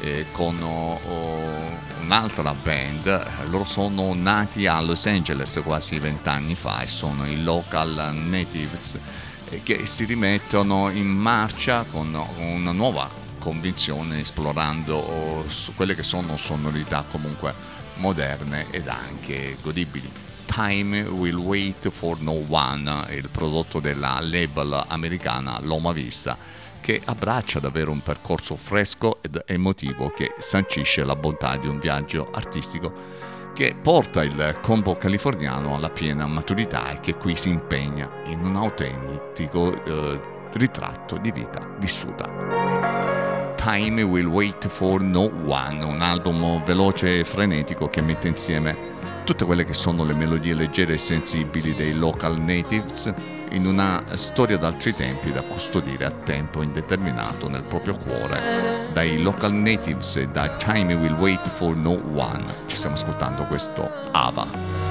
eh, 0.00 0.26
con 0.32 0.60
oh, 0.62 1.00
un'altra 2.02 2.54
band, 2.54 3.48
loro 3.48 3.64
sono 3.64 4.14
nati 4.14 4.66
a 4.66 4.80
Los 4.80 5.06
Angeles 5.06 5.60
quasi 5.64 5.98
vent'anni 5.98 6.54
fa 6.54 6.80
e 6.80 6.86
sono 6.86 7.26
i 7.26 7.42
Local 7.42 8.14
Natives 8.14 8.98
eh, 9.50 9.62
che 9.62 9.86
si 9.86 10.04
rimettono 10.04 10.90
in 10.90 11.08
marcia 11.08 11.84
con 11.84 12.18
una 12.38 12.72
nuova 12.72 13.08
convinzione 13.38 14.20
esplorando 14.20 14.96
oh, 14.96 15.44
quelle 15.74 15.94
che 15.94 16.02
sono 16.02 16.36
sonorità 16.36 17.04
comunque 17.10 17.54
moderne 17.96 18.66
ed 18.70 18.88
anche 18.88 19.56
godibili. 19.60 20.10
Time 20.46 21.02
Will 21.02 21.36
Wait 21.36 21.90
for 21.90 22.20
No 22.20 22.44
One, 22.48 23.06
il 23.10 23.28
prodotto 23.28 23.80
della 23.80 24.18
label 24.20 24.84
americana 24.88 25.60
Loma 25.60 25.92
Vista, 25.92 26.36
che 26.80 27.00
abbraccia 27.04 27.60
davvero 27.60 27.90
un 27.90 28.02
percorso 28.02 28.56
fresco 28.56 29.18
ed 29.22 29.42
emotivo 29.46 30.10
che 30.10 30.34
sancisce 30.38 31.04
la 31.04 31.16
bontà 31.16 31.56
di 31.56 31.66
un 31.66 31.78
viaggio 31.78 32.30
artistico 32.30 33.18
che 33.54 33.74
porta 33.74 34.22
il 34.22 34.58
combo 34.62 34.96
californiano 34.96 35.74
alla 35.74 35.90
piena 35.90 36.26
maturità 36.26 36.92
e 36.92 37.00
che 37.00 37.16
qui 37.16 37.34
si 37.34 37.48
impegna 37.48 38.08
in 38.26 38.44
un 38.44 38.54
autentico 38.54 39.84
eh, 39.84 40.20
ritratto 40.52 41.16
di 41.16 41.32
vita 41.32 41.68
vissuta. 41.78 43.54
Time 43.56 44.02
Will 44.02 44.26
Wait 44.26 44.68
for 44.68 45.00
No 45.00 45.30
One, 45.44 45.82
un 45.82 46.00
album 46.00 46.62
veloce 46.62 47.18
e 47.18 47.24
frenetico 47.24 47.88
che 47.88 48.00
mette 48.00 48.28
insieme 48.28 48.76
tutte 49.24 49.44
quelle 49.44 49.64
che 49.64 49.74
sono 49.74 50.04
le 50.04 50.14
melodie 50.14 50.54
leggere 50.54 50.94
e 50.94 50.98
sensibili 50.98 51.74
dei 51.74 51.94
local 51.94 52.40
natives 52.40 53.12
in 53.50 53.66
una 53.66 54.02
storia 54.14 54.56
d'altri 54.56 54.94
tempi 54.94 55.32
da 55.32 55.42
custodire 55.42 56.04
a 56.04 56.10
tempo 56.10 56.62
indeterminato 56.62 57.48
nel 57.48 57.62
proprio 57.62 57.96
cuore. 57.96 58.88
Dai 58.92 59.20
local 59.20 59.52
natives 59.52 60.16
e 60.16 60.28
da 60.28 60.48
Time 60.56 60.94
Will 60.94 61.14
Wait 61.14 61.48
for 61.48 61.76
No 61.76 62.00
One 62.14 62.66
ci 62.66 62.76
stiamo 62.76 62.96
ascoltando 62.96 63.44
questo 63.44 63.90
Ava. 64.12 64.87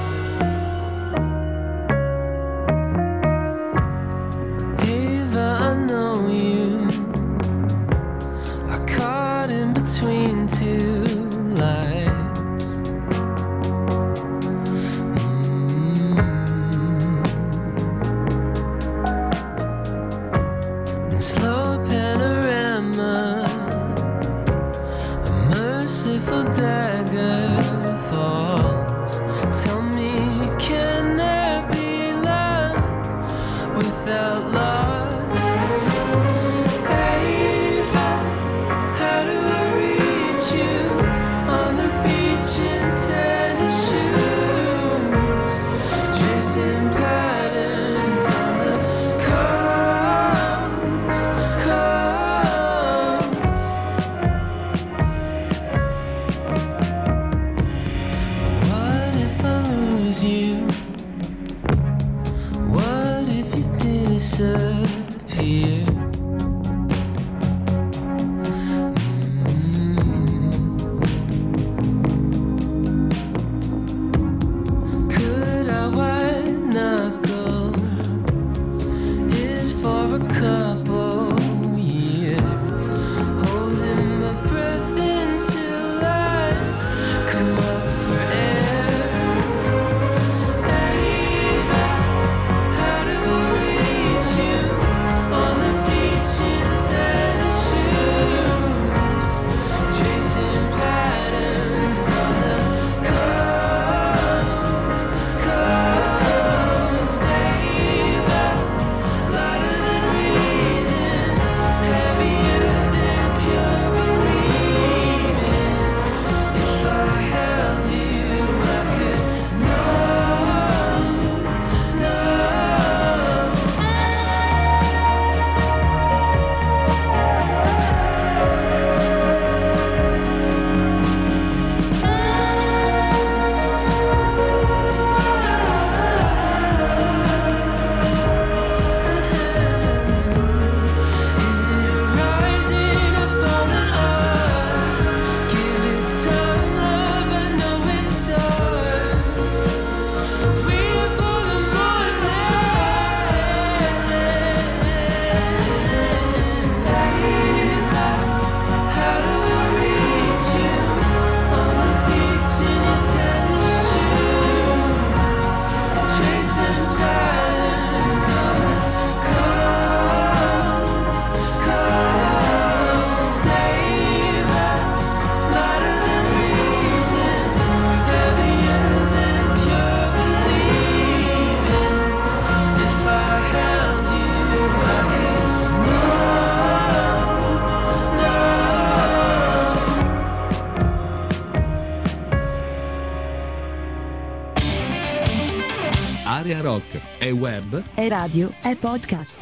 È 198.08 198.10
radio, 198.10 198.50
è 198.62 198.74
podcast. 198.74 199.38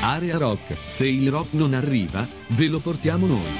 Area 0.00 0.38
Rock, 0.38 0.76
se 0.86 1.04
il 1.04 1.28
rock 1.32 1.52
non 1.54 1.74
arriva, 1.74 2.24
ve 2.50 2.68
lo 2.68 2.78
portiamo 2.78 3.26
noi. 3.26 3.56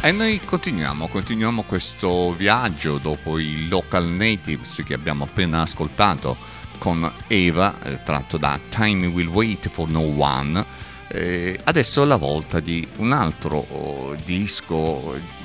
E 0.00 0.10
noi 0.10 0.40
continuiamo, 0.42 1.08
continuiamo 1.08 1.64
questo 1.64 2.32
viaggio 2.32 2.96
dopo 2.96 3.38
i 3.38 3.68
local 3.68 4.08
natives 4.08 4.82
che 4.82 4.94
abbiamo 4.94 5.24
appena 5.24 5.60
ascoltato 5.60 6.34
con 6.78 7.12
Eva, 7.26 7.82
eh, 7.82 8.02
tratto 8.04 8.38
da 8.38 8.58
Time 8.70 9.08
Will 9.08 9.28
Wait 9.28 9.68
for 9.68 9.86
No 9.86 10.00
One. 10.00 10.64
Eh, 11.08 11.60
adesso 11.64 12.02
è 12.02 12.06
la 12.06 12.16
volta 12.16 12.58
di 12.58 12.88
un 12.96 13.12
altro 13.12 13.66
oh, 13.68 14.14
disco 14.24 15.42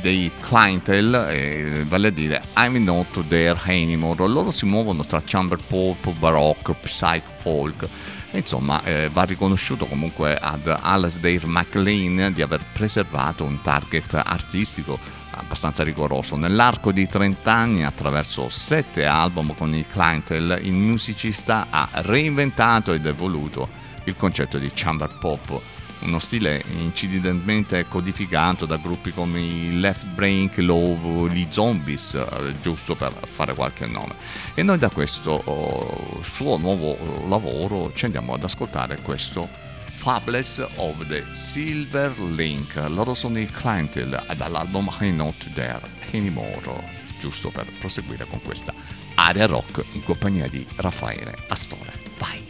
dei 0.00 0.30
clientele, 0.40 1.32
eh, 1.32 1.84
vale 1.84 2.08
a 2.08 2.10
dire 2.10 2.42
I'm 2.56 2.76
Not 2.82 3.26
There 3.26 3.58
Anymore. 3.64 4.26
Loro 4.28 4.50
si 4.50 4.66
muovono 4.66 5.04
tra 5.04 5.22
chamber 5.24 5.58
pop, 5.66 6.10
baroque, 6.12 6.74
psych 6.82 7.24
folk. 7.40 7.88
Insomma, 8.32 8.82
eh, 8.84 9.08
va 9.12 9.24
riconosciuto 9.24 9.86
comunque 9.86 10.36
ad 10.36 10.66
Alasdair 10.66 11.46
MacLean 11.46 12.32
di 12.32 12.42
aver 12.42 12.64
preservato 12.72 13.44
un 13.44 13.60
target 13.60 14.14
artistico 14.14 14.98
abbastanza 15.32 15.82
rigoroso. 15.82 16.36
Nell'arco 16.36 16.92
di 16.92 17.06
30 17.06 17.52
anni, 17.52 17.84
attraverso 17.84 18.48
7 18.48 19.04
album 19.04 19.54
con 19.54 19.74
i 19.74 19.86
clientele, 19.86 20.60
il 20.62 20.72
musicista 20.72 21.66
ha 21.70 21.88
reinventato 21.92 22.92
ed 22.92 23.06
evoluto 23.06 23.68
il 24.04 24.16
concetto 24.16 24.58
di 24.58 24.70
chamber 24.72 25.18
pop, 25.18 25.60
uno 26.00 26.18
stile 26.18 26.64
incidentalmente 26.68 27.86
codificato 27.88 28.66
da 28.66 28.76
gruppi 28.76 29.12
come 29.12 29.40
i 29.40 29.80
Left 29.80 30.06
Brain 30.06 30.50
Love, 30.56 31.32
gli 31.32 31.46
Zombies, 31.48 32.14
eh, 32.14 32.60
giusto 32.60 32.94
per 32.94 33.12
fare 33.26 33.54
qualche 33.54 33.86
nome. 33.86 34.14
E 34.54 34.62
noi 34.62 34.78
da 34.78 34.90
questo 34.90 35.30
oh, 35.44 36.22
suo 36.22 36.56
nuovo 36.56 36.92
oh, 36.92 37.28
lavoro 37.28 37.92
ci 37.94 38.06
andiamo 38.06 38.34
ad 38.34 38.44
ascoltare 38.44 38.98
questo 39.02 39.48
Fabulous 39.90 40.66
of 40.76 41.06
the 41.08 41.26
Silver 41.32 42.18
Link. 42.18 42.74
Loro 42.88 43.14
sono 43.14 43.38
i 43.38 43.46
clientele 43.46 44.24
dall'album 44.36 44.90
I'm 45.00 45.16
Not 45.16 45.52
There 45.52 45.82
Anymore, 46.12 46.82
giusto 47.20 47.50
per 47.50 47.66
proseguire 47.78 48.26
con 48.26 48.40
questa 48.40 48.72
area 49.16 49.46
rock 49.46 49.84
in 49.92 50.02
compagnia 50.02 50.48
di 50.48 50.66
Raffaele 50.76 51.36
Astore. 51.48 51.92
Vai! 52.18 52.48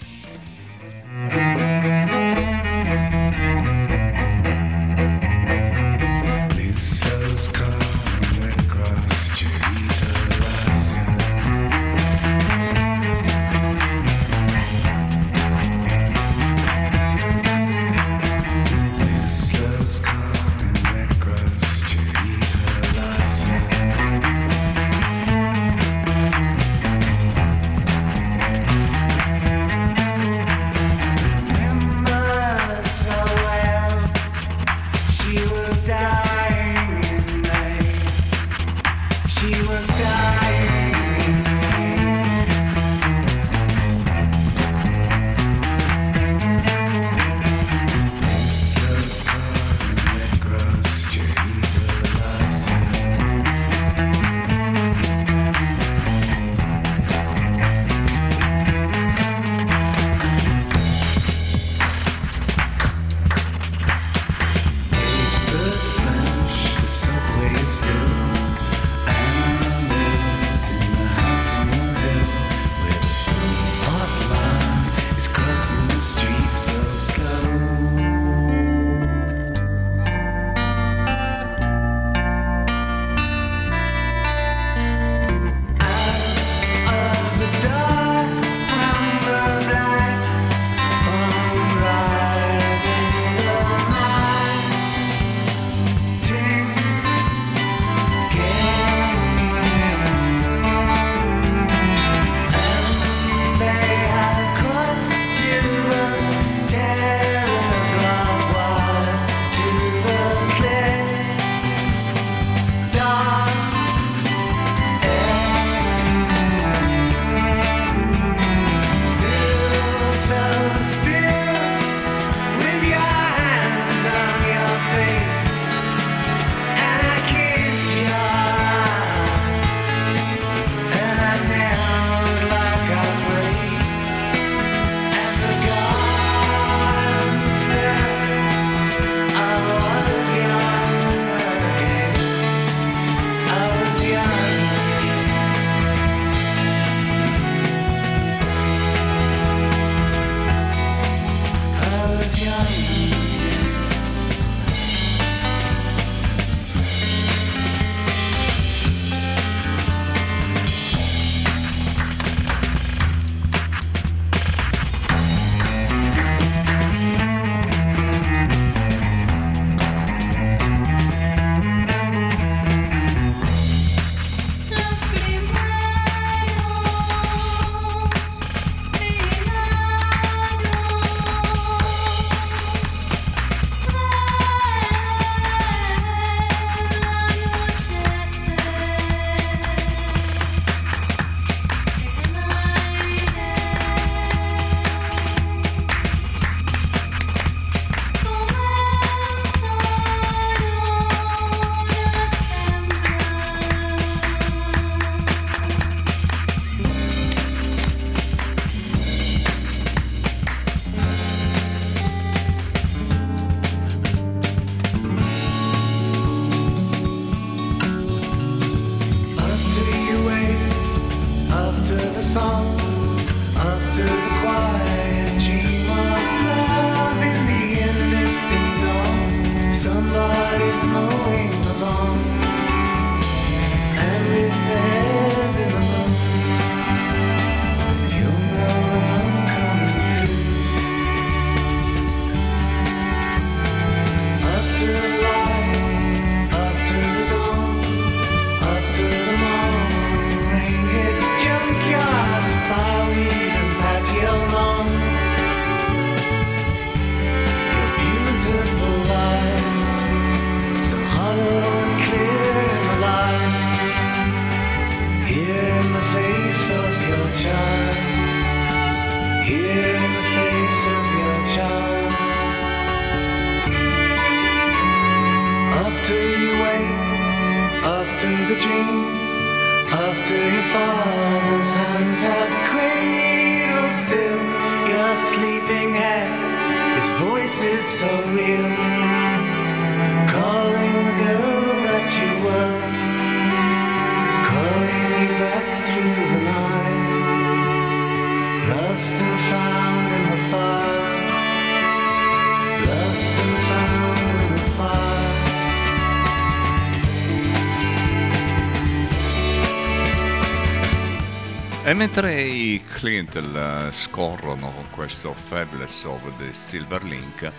E 311.91 311.95
mentre 311.95 312.41
i 312.41 312.81
Clintel 312.85 313.89
scorrono 313.91 314.71
con 314.71 314.89
questo 314.91 315.35
Fabulous 315.35 316.05
of 316.05 316.21
the 316.37 316.53
Silver 316.53 317.03
Link, 317.03 317.53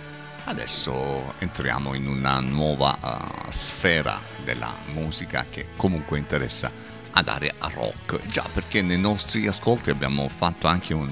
adesso 0.45 1.34
entriamo 1.39 1.93
in 1.95 2.07
una 2.07 2.39
nuova 2.39 2.97
eh, 2.97 3.51
sfera 3.51 4.21
della 4.45 4.73
musica 4.93 5.47
che 5.49 5.65
comunque 5.75 6.17
interessa 6.17 6.71
ad 7.11 7.27
area 7.27 7.53
rock, 7.73 8.25
già 8.27 8.47
perché 8.53 8.82
nei 8.82 8.97
nostri 8.97 9.47
ascolti 9.47 9.89
abbiamo 9.89 10.29
fatto 10.29 10.65
anche 10.65 10.93
un 10.93 11.09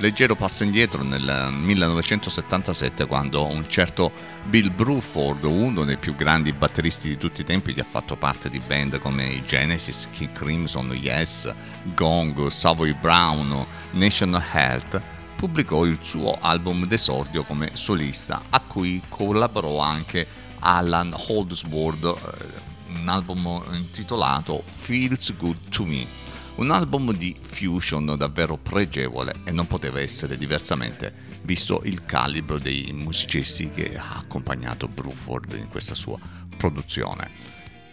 leggero 0.00 0.34
passo 0.34 0.64
indietro 0.64 1.02
nel 1.02 1.50
1977 1.52 3.04
quando 3.04 3.44
un 3.44 3.68
certo 3.68 4.10
Bill 4.44 4.74
Bruford, 4.74 5.44
uno 5.44 5.84
dei 5.84 5.98
più 5.98 6.14
grandi 6.14 6.52
batteristi 6.52 7.08
di 7.08 7.18
tutti 7.18 7.42
i 7.42 7.44
tempi 7.44 7.74
che 7.74 7.82
ha 7.82 7.84
fatto 7.84 8.16
parte 8.16 8.48
di 8.48 8.60
band 8.66 8.98
come 8.98 9.26
i 9.26 9.44
Genesis, 9.44 10.08
King 10.10 10.32
Crimson, 10.32 10.90
Yes, 10.94 11.52
Gong, 11.94 12.46
Savoy 12.46 12.94
Brown, 12.94 13.64
National 13.90 14.42
Health, 14.52 15.00
pubblicò 15.36 15.84
il 15.84 15.98
suo 16.00 16.38
album 16.40 16.86
d'esordio 16.86 17.44
come 17.44 17.72
solista 17.74 18.42
a 18.48 18.60
cui 18.60 19.02
collaborò 19.06 19.80
anche 19.80 20.26
Alan 20.60 21.14
Holdsworth, 21.14 22.04
eh, 22.04 22.98
un 22.98 23.08
album 23.08 23.62
intitolato 23.72 24.62
Feels 24.66 25.36
Good 25.36 25.68
to 25.68 25.84
Me. 25.84 26.29
Un 26.60 26.70
album 26.70 27.14
di 27.14 27.34
fusion 27.40 28.14
davvero 28.18 28.58
pregevole 28.58 29.40
e 29.44 29.50
non 29.50 29.66
poteva 29.66 29.98
essere 29.98 30.36
diversamente, 30.36 31.10
visto 31.44 31.80
il 31.84 32.04
calibro 32.04 32.58
dei 32.58 32.92
musicisti 32.92 33.70
che 33.70 33.96
ha 33.96 34.18
accompagnato 34.18 34.86
Bruford 34.86 35.56
in 35.58 35.68
questa 35.70 35.94
sua 35.94 36.18
produzione. 36.58 37.30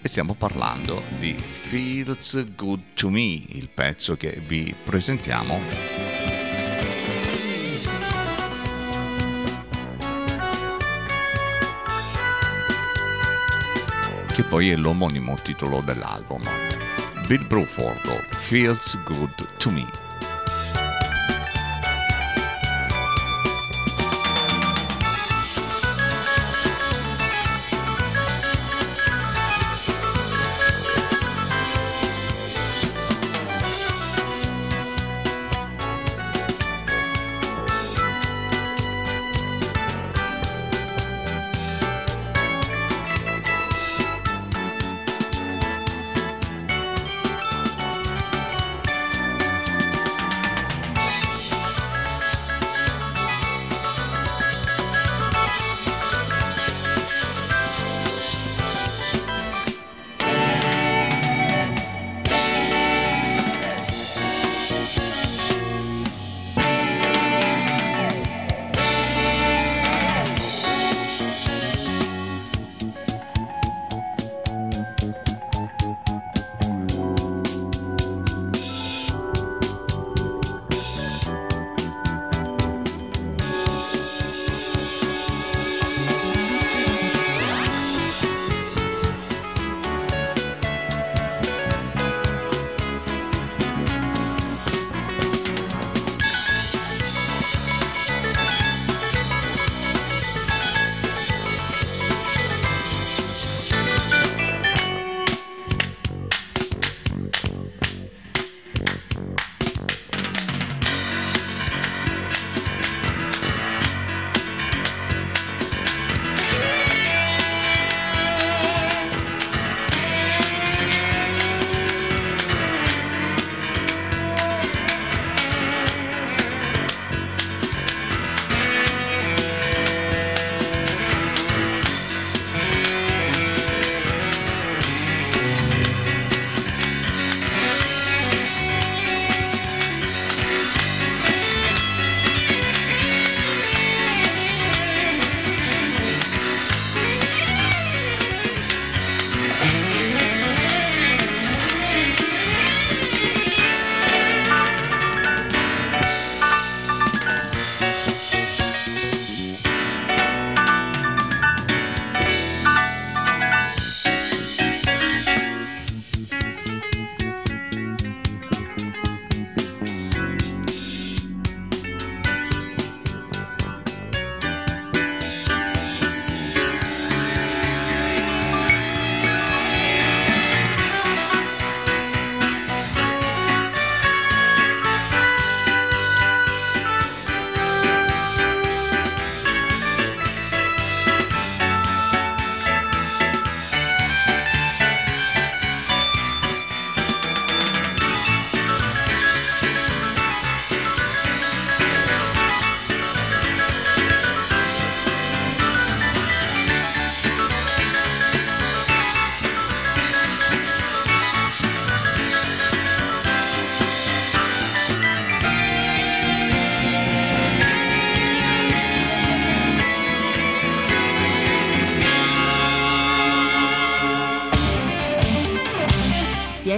E 0.01 0.07
stiamo 0.09 0.33
parlando 0.33 1.01
di 1.17 1.33
Feels 1.37 2.55
Good 2.55 2.93
to 2.93 3.09
Me, 3.09 3.41
il 3.47 3.69
pezzo 3.73 4.17
che 4.17 4.43
vi 4.45 4.75
presentiamo 4.83 5.61
che 14.33 14.43
poi 14.43 14.69
è 14.69 14.75
l'omonimo 14.75 15.37
titolo 15.41 15.79
dell'album. 15.79 16.86
Bill 17.27 17.39
Bruford, 17.39 18.01
Feels 18.35 18.95
Good 19.05 19.31
to 19.59 19.69
Me. 19.69 19.85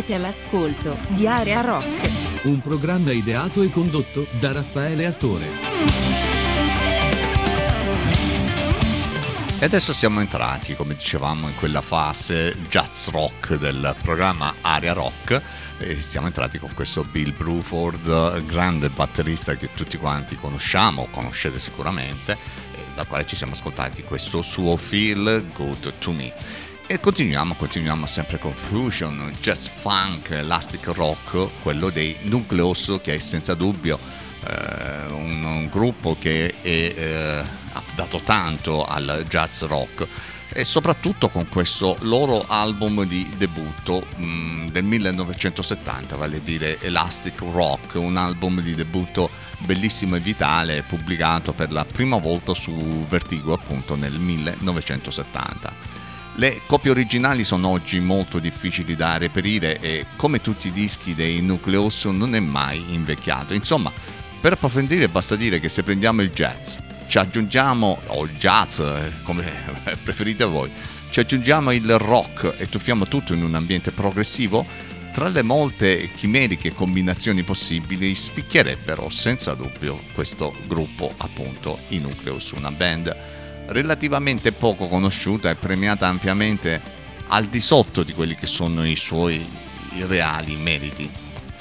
Siete 0.10 0.26
all'ascolto 0.26 0.98
di 1.10 1.28
Area 1.28 1.62
Rock. 1.62 2.10
Un 2.46 2.62
programma 2.62 3.12
ideato 3.12 3.62
e 3.62 3.70
condotto 3.70 4.26
da 4.40 4.52
Raffaele 4.54 5.06
Astore. 5.06 5.46
E 9.60 9.64
adesso 9.64 9.94
siamo 9.94 10.20
entrati, 10.20 10.74
come 10.74 10.96
dicevamo, 10.96 11.48
in 11.48 11.54
quella 11.54 11.82
fase 11.82 12.58
jazz 12.70 13.10
rock 13.10 13.54
del 13.58 13.96
programma 14.02 14.56
Aria 14.62 14.94
Rock 14.94 15.40
e 15.78 16.00
siamo 16.00 16.26
entrati 16.26 16.58
con 16.58 16.74
questo 16.74 17.04
Bill 17.04 17.38
Bruford, 17.38 18.46
grande 18.46 18.90
batterista 18.90 19.56
che 19.58 19.74
tutti 19.74 19.98
quanti 19.98 20.36
conosciamo, 20.36 21.10
conoscete 21.12 21.60
sicuramente, 21.60 22.36
dal 22.96 23.06
quale 23.06 23.28
ci 23.28 23.36
siamo 23.36 23.54
ascoltati 23.54 24.02
questo 24.02 24.42
suo 24.42 24.76
Feel 24.76 25.52
Good 25.54 26.00
to 26.00 26.12
Me. 26.12 26.34
E 26.92 27.00
continuiamo, 27.00 27.54
continuiamo 27.54 28.08
sempre 28.08 28.40
con 28.40 28.56
fusion, 28.56 29.32
jazz 29.40 29.68
funk, 29.68 30.32
elastic 30.32 30.88
rock, 30.88 31.62
quello 31.62 31.92
dei 31.92 32.16
Nucleus 32.24 32.98
che 33.04 33.14
è 33.14 33.20
senza 33.20 33.54
dubbio 33.54 34.00
eh, 34.44 35.06
un, 35.12 35.44
un 35.44 35.68
gruppo 35.68 36.16
che 36.20 36.56
è, 36.60 36.68
eh, 36.68 37.44
ha 37.74 37.84
dato 37.94 38.20
tanto 38.24 38.88
al 38.88 39.24
jazz 39.30 39.62
rock 39.66 40.08
e 40.52 40.64
soprattutto 40.64 41.30
con 41.30 41.48
questo 41.48 41.96
loro 42.00 42.44
album 42.48 43.06
di 43.06 43.30
debutto 43.38 44.08
mh, 44.16 44.70
del 44.72 44.84
1970, 44.84 46.16
vale 46.16 46.38
a 46.38 46.42
dire 46.44 46.82
Elastic 46.82 47.40
Rock, 47.42 47.98
un 47.98 48.18
album 48.18 48.62
di 48.62 48.74
debutto 48.74 49.30
bellissimo 49.60 50.16
e 50.16 50.22
vitale 50.22 50.82
pubblicato 50.82 51.54
per 51.54 51.72
la 51.72 51.86
prima 51.86 52.18
volta 52.18 52.56
su 52.56 52.72
Vertigo 53.08 53.54
appunto 53.54 53.94
nel 53.94 54.18
1970. 54.18 55.99
Le 56.40 56.62
copie 56.66 56.92
originali 56.92 57.44
sono 57.44 57.68
oggi 57.68 58.00
molto 58.00 58.40
difficili 58.40 58.96
da 58.96 59.18
reperire 59.18 59.78
e 59.82 60.06
come 60.16 60.40
tutti 60.40 60.70
i 60.70 60.72
dischi 60.72 61.14
dei 61.14 61.42
Nucleus 61.42 62.06
non 62.06 62.34
è 62.34 62.40
mai 62.40 62.82
invecchiato. 62.94 63.54
Insomma, 63.54 63.92
per 64.40 64.54
approfondire 64.54 65.10
basta 65.10 65.36
dire 65.36 65.60
che 65.60 65.68
se 65.68 65.84
prendiamo 65.84 66.22
il 66.22 66.30
jazz, 66.30 66.78
ci 67.08 67.18
aggiungiamo, 67.18 68.04
o 68.06 68.24
il 68.24 68.38
jazz 68.38 68.80
eh, 68.80 69.12
come 69.24 69.52
preferite 70.02 70.46
voi, 70.46 70.72
ci 71.10 71.20
aggiungiamo 71.20 71.72
il 71.72 71.98
rock 71.98 72.56
e 72.58 72.68
tuffiamo 72.68 73.06
tutto 73.06 73.34
in 73.34 73.44
un 73.44 73.56
ambiente 73.56 73.92
progressivo, 73.92 74.66
tra 75.12 75.28
le 75.28 75.42
molte 75.42 76.10
chimeriche 76.12 76.74
combinazioni 76.74 77.44
possibili 77.44 78.16
spicchierebbero 78.16 79.10
senza 79.10 79.56
dubbio 79.56 80.02
questo 80.14 80.56
gruppo 80.68 81.14
appunto 81.18 81.80
i 81.90 81.98
Nucleus, 81.98 82.52
una 82.52 82.72
band 82.72 83.39
relativamente 83.70 84.52
poco 84.52 84.88
conosciuta 84.88 85.50
e 85.50 85.56
premiata 85.56 86.08
ampiamente 86.08 86.82
al 87.28 87.46
di 87.46 87.60
sotto 87.60 88.04
di 88.04 88.14
quelli 88.14 88.36
che 88.36 88.48
sono 88.48 88.86
i 88.86 88.96
suoi 88.96 89.46
reali 90.08 90.56
meriti. 90.56 91.10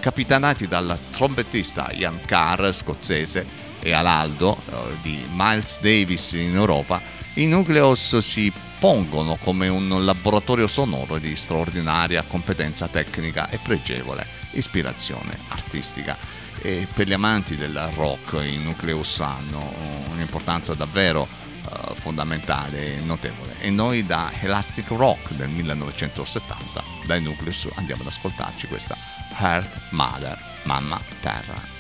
Capitanati 0.00 0.66
dal 0.66 0.96
trombettista 1.10 1.90
Ian 1.92 2.20
Carr, 2.24 2.70
scozzese, 2.72 3.66
e 3.80 3.92
all'aldo 3.92 4.56
eh, 4.56 4.96
di 5.02 5.26
Miles 5.30 5.80
Davis 5.80 6.32
in 6.32 6.54
Europa, 6.54 7.00
i 7.34 7.46
Nucleus 7.46 8.16
si 8.18 8.52
pongono 8.78 9.36
come 9.36 9.68
un 9.68 10.04
laboratorio 10.04 10.66
sonoro 10.66 11.18
di 11.18 11.34
straordinaria 11.36 12.22
competenza 12.22 12.88
tecnica 12.88 13.48
e 13.48 13.58
pregevole 13.58 14.26
ispirazione 14.52 15.38
artistica. 15.48 16.16
E 16.60 16.88
per 16.92 17.06
gli 17.06 17.12
amanti 17.12 17.54
del 17.54 17.90
rock 17.94 18.42
i 18.44 18.58
Nucleus 18.58 19.20
hanno 19.20 19.72
un'importanza 20.10 20.74
davvero 20.74 21.46
eh, 21.70 21.94
fondamentale 21.94 22.96
e 22.96 23.00
notevole. 23.00 23.56
E 23.60 23.70
noi 23.70 24.04
da 24.04 24.30
Elastic 24.40 24.88
Rock 24.90 25.32
del 25.32 25.48
1970, 25.48 26.84
dai 27.06 27.22
Nucleus, 27.22 27.68
andiamo 27.74 28.02
ad 28.02 28.08
ascoltarci 28.08 28.66
questa 28.66 28.96
Earth 29.38 29.78
Mother, 29.90 30.38
Mamma 30.64 31.00
Terra. 31.20 31.77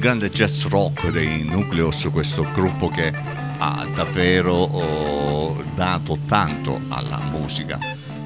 Grande 0.00 0.30
jazz 0.30 0.64
rock 0.64 1.10
dei 1.10 1.44
Nucleus, 1.44 2.08
questo 2.10 2.50
gruppo 2.54 2.88
che 2.88 3.12
ha 3.58 3.86
davvero 3.94 4.54
oh, 4.54 5.62
dato 5.74 6.18
tanto 6.26 6.80
alla 6.88 7.18
musica. 7.18 7.78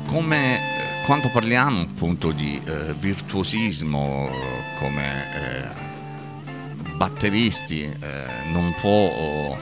Come 0.06 0.56
eh, 0.56 1.05
quando 1.05 1.30
parliamo 1.30 1.80
appunto 1.80 2.30
di 2.30 2.62
eh, 2.64 2.94
virtuosismo 2.94 4.30
come 4.78 5.24
eh, 5.34 6.92
batteristi 6.94 7.82
eh, 7.82 7.96
non 8.52 8.72
può 8.80 9.09
oh, 9.09 9.59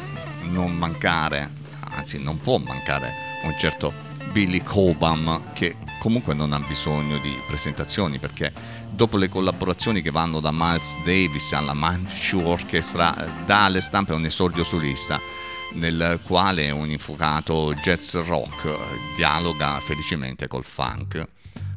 non 0.51 0.77
mancare, 0.77 1.49
anzi 1.81 2.23
non 2.23 2.39
può 2.39 2.59
mancare 2.59 3.15
un 3.45 3.55
certo 3.59 3.91
Billy 4.33 4.63
Cobham 4.63 5.53
che 5.55 5.77
comunque 5.99 6.35
non 6.35 6.53
ha 6.53 6.61
bisogno 6.61 7.17
di 7.19 7.35
presentazioni 7.47 8.19
perché 8.19 8.53
dopo 9.03 9.17
le 9.17 9.29
collaborazioni 9.29 10.01
che 10.01 10.13
vanno 10.13 10.39
da 10.39 10.53
Miles 10.53 10.97
Davis 11.05 11.53
alla 11.55 11.73
Manchu 11.73 12.39
Orchestra 12.39 13.43
dà 13.45 13.65
alle 13.65 13.81
stampe 13.81 14.13
un 14.13 14.25
esordio 14.25 14.63
solista 14.63 15.19
nel 15.73 16.21
quale 16.25 16.71
un 16.71 16.89
infuocato 16.89 17.75
jazz 17.75 18.15
rock 18.15 18.73
dialoga 19.17 19.81
felicemente 19.81 20.47
col 20.47 20.63
funk 20.63 21.27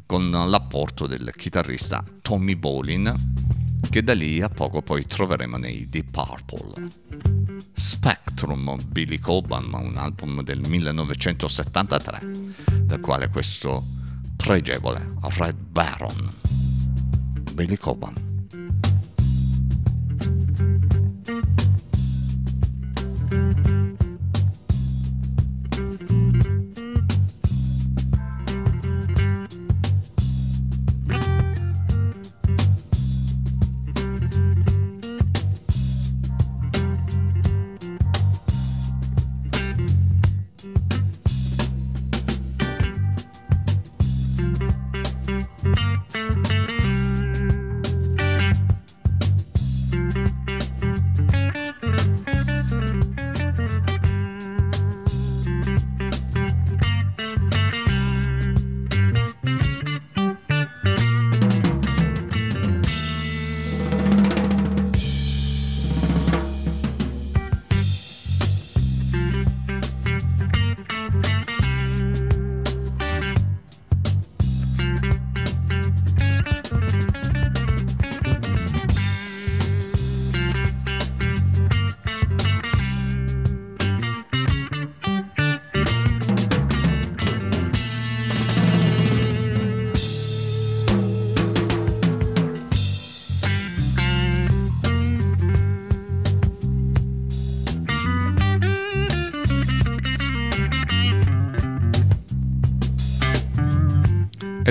con 0.05 0.29
l'apporto 0.29 1.07
del 1.07 1.33
chitarrista 1.35 2.03
Tommy 2.21 2.55
Bolin 2.55 3.11
che 3.89 4.03
da 4.03 4.13
lì 4.13 4.39
a 4.43 4.49
poco 4.49 4.83
poi 4.83 5.07
troveremo 5.07 5.57
nei 5.57 5.87
Deep 5.87 6.11
Purple. 6.11 6.89
Spectrum 7.73 8.77
Billy 8.87 9.17
Cobham, 9.17 9.73
un 9.73 9.97
album 9.97 10.43
del 10.43 10.59
1973, 10.59 12.21
del 12.81 12.99
quale 12.99 13.29
questo 13.29 13.83
pregevole 14.35 15.13
Red 15.21 15.55
Baron. 15.55 16.43
Billy 17.55 17.77
Cobham. 17.77 18.24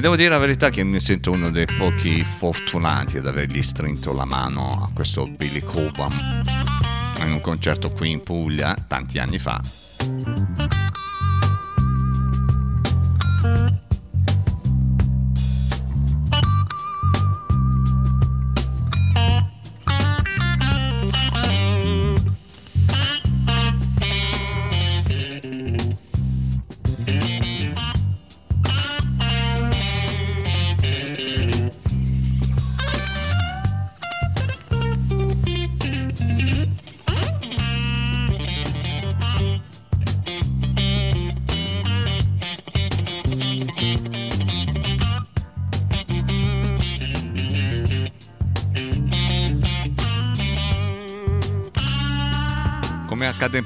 Devo 0.05 0.17
dire 0.17 0.29
la 0.29 0.39
verità 0.39 0.69
che 0.69 0.85
mi 0.85 1.01
sento 1.01 1.31
uno 1.31 1.49
dei 1.49 1.65
pochi 1.65 2.23
fortunati 2.25 3.17
ad 3.17 3.27
avergli 3.27 3.63
strinto 3.63 4.13
la 4.13 4.27
mano 4.27 4.83
a 4.83 4.91
questo 4.93 5.27
Billy 5.27 5.61
Cobham 5.61 6.43
in 7.21 7.33
un 7.33 7.41
concerto 7.41 7.91
qui 7.91 8.11
in 8.11 8.21
Puglia 8.21 8.77
tanti 8.87 9.19
anni 9.19 9.39
fa. 9.39 9.63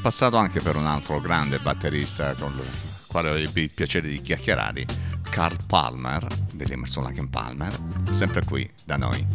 Passato 0.09 0.39
anche 0.39 0.59
per 0.63 0.75
un 0.75 0.87
altro 0.87 1.21
grande 1.21 1.59
batterista 1.59 2.35
con 2.35 2.55
il 2.59 3.07
quale 3.09 3.43
ebbi 3.43 3.65
il 3.65 3.71
piacere 3.71 4.09
di 4.09 4.23
chiacchierare, 4.23 4.87
Carl 5.29 5.59
Palmer, 5.67 6.27
degli 6.51 6.73
Emerson 6.73 7.03
Lake 7.03 7.21
and 7.21 7.29
Palmer, 7.29 7.79
sempre 8.11 8.43
qui 8.43 8.67
da 8.87 8.97
noi, 8.97 9.27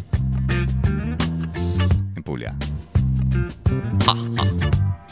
in 2.16 2.22
Puglia. 2.24 2.56
Ah, 4.06 4.16
ah. 4.16 5.03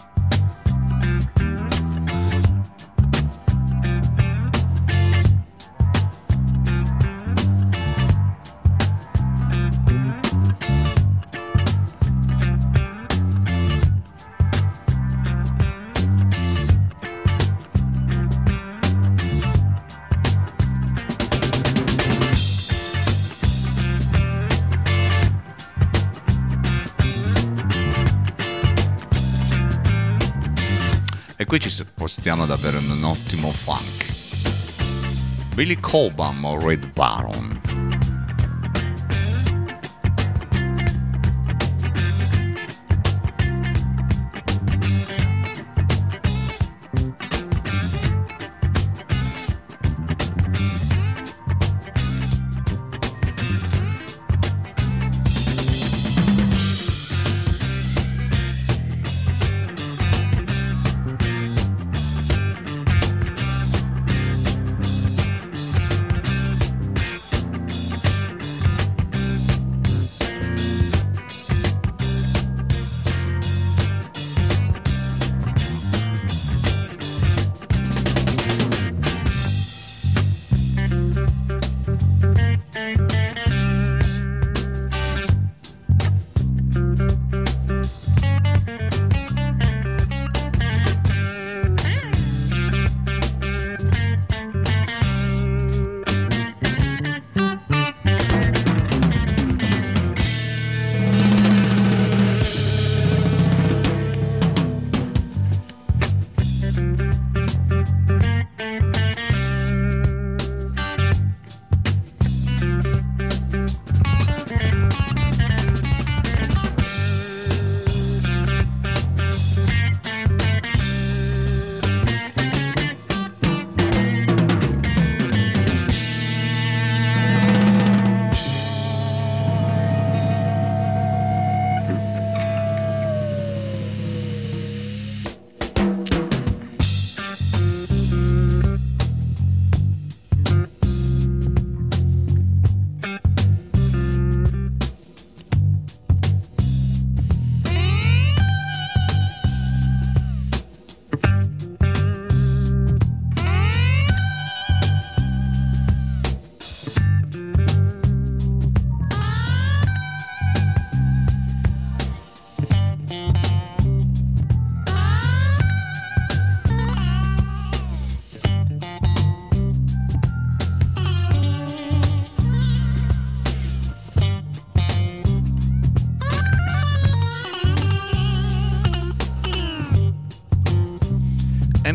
Qui 31.53 31.61
ci 31.61 31.69
spostiamo 31.69 32.47
davvero 32.47 32.79
in 32.79 32.91
un 32.91 33.05
ottimo 33.05 33.51
funk. 33.51 34.07
Billy 35.55 35.79
Cobham 35.79 36.43
o 36.47 36.59
Red 36.59 36.93
Baron. 36.95 37.92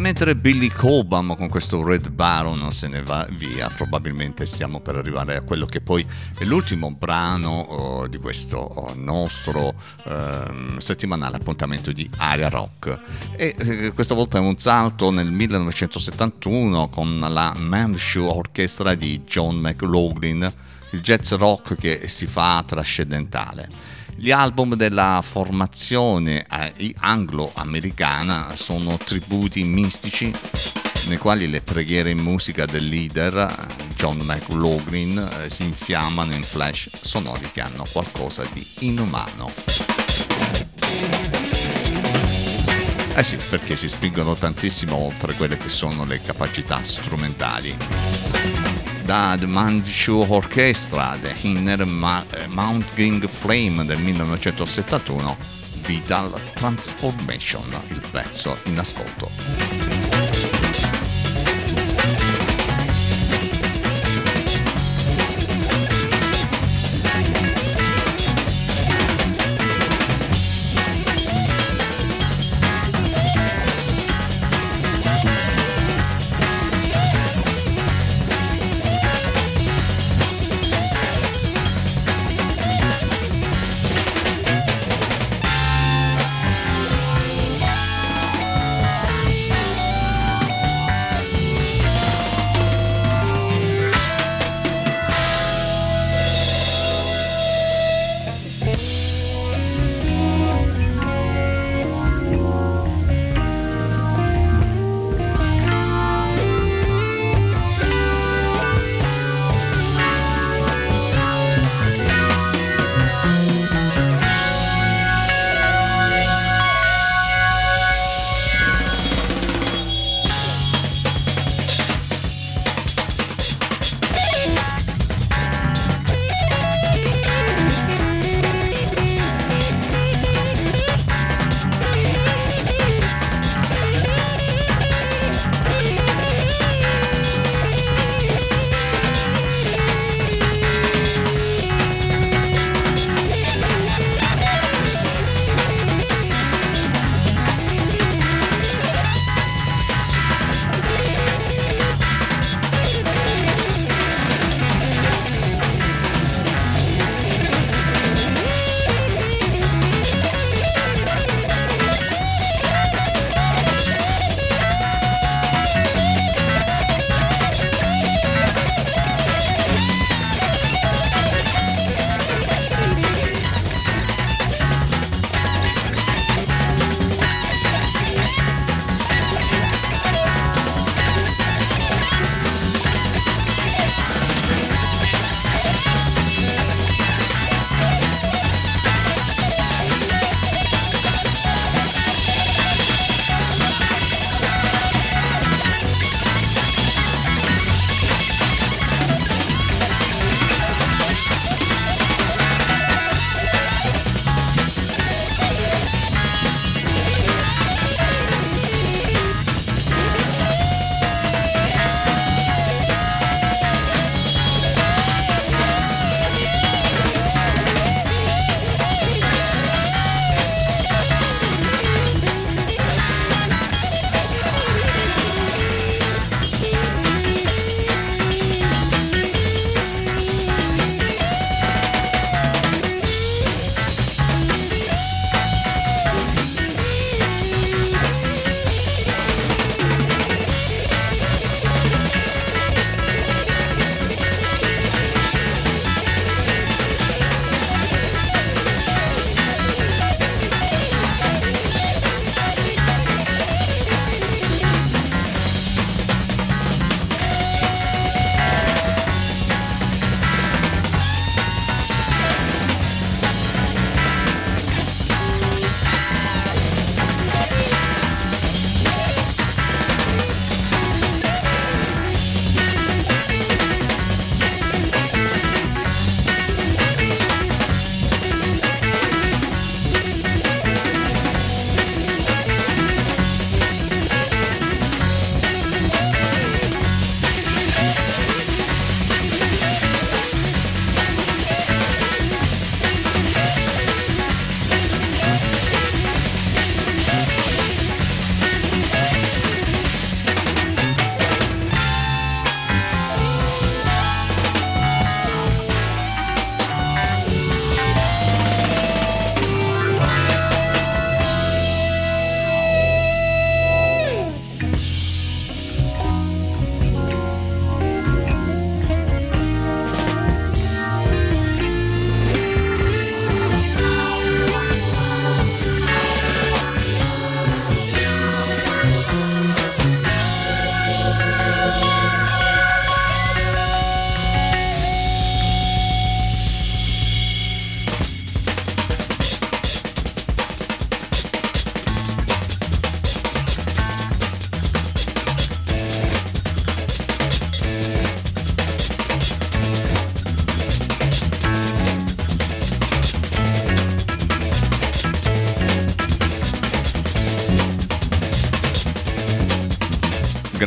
Mentre 0.08 0.36
Billy 0.36 0.70
Cobham 0.70 1.36
con 1.36 1.50
questo 1.50 1.84
Red 1.84 2.08
Baron 2.12 2.72
se 2.72 2.88
ne 2.88 3.04
va 3.04 3.28
via, 3.30 3.68
probabilmente 3.68 4.46
stiamo 4.46 4.80
per 4.80 4.96
arrivare 4.96 5.36
a 5.36 5.42
quello 5.42 5.66
che 5.66 5.82
poi 5.82 6.08
è 6.38 6.46
l'ultimo 6.46 6.92
brano 6.92 7.50
oh, 7.50 8.08
di 8.08 8.18
questo 8.18 8.56
oh, 8.56 8.94
nostro 8.96 9.74
ehm, 10.06 10.78
settimanale 10.78 11.36
appuntamento 11.36 11.92
di 11.92 12.10
Aria 12.20 12.48
Rock. 12.48 12.98
E 13.36 13.54
eh, 13.58 13.92
questa 13.92 14.14
volta 14.14 14.38
è 14.38 14.42
un 14.42 14.58
salto 14.58 15.12
nel 15.12 15.30
1971 15.30 16.88
con 16.88 17.20
la 17.20 17.54
Manshue 17.58 18.30
Orchestra 18.30 18.96
di 18.96 19.24
John 19.26 19.58
McLaughlin, 19.58 20.50
il 20.92 21.02
jazz 21.02 21.34
rock 21.34 21.76
che 21.76 22.08
si 22.08 22.28
fa 22.28 22.64
trascendentale. 22.66 23.98
Gli 24.20 24.32
album 24.32 24.74
della 24.74 25.22
formazione 25.24 26.44
eh, 26.76 26.96
anglo-americana 27.02 28.56
sono 28.56 28.98
tributi 28.98 29.64
mistici 29.64 30.34
nei 31.08 31.18
quali 31.20 31.48
le 31.48 31.62
preghiere 31.62 32.10
in 32.10 32.18
musica 32.18 32.66
del 32.66 32.90
leader 32.90 33.68
John 33.96 34.18
McLaughlin 34.24 35.20
eh, 35.20 35.52
si 35.52 35.66
infiammano 35.66 36.34
in 36.34 36.42
flash 36.42 36.90
sonori 37.00 37.48
che 37.52 37.62
hanno 37.62 37.84
qualcosa 37.92 38.44
di 38.52 38.66
inumano. 38.80 39.52
Eh 43.14 43.24
sì, 43.24 43.38
perché 43.50 43.76
si 43.76 43.88
spingono 43.88 44.34
tantissimo 44.34 44.96
oltre 44.96 45.36
quelle 45.36 45.58
che 45.58 45.70
sono 45.70 46.06
le 46.06 46.20
capacità 46.24 46.84
strumentali 46.84 48.77
da 49.08 49.38
The 49.40 49.46
Manchu 49.46 50.26
Orchestra, 50.28 51.18
The 51.22 51.34
Inner 51.48 51.86
Ma- 51.86 52.26
Mounting 52.50 53.26
Flame 53.26 53.86
del 53.86 54.00
1971, 54.00 55.38
Vital 55.84 56.38
Transformation, 56.54 57.64
il 57.88 58.02
pezzo 58.12 58.58
in 58.66 58.78
ascolto. 58.78 60.07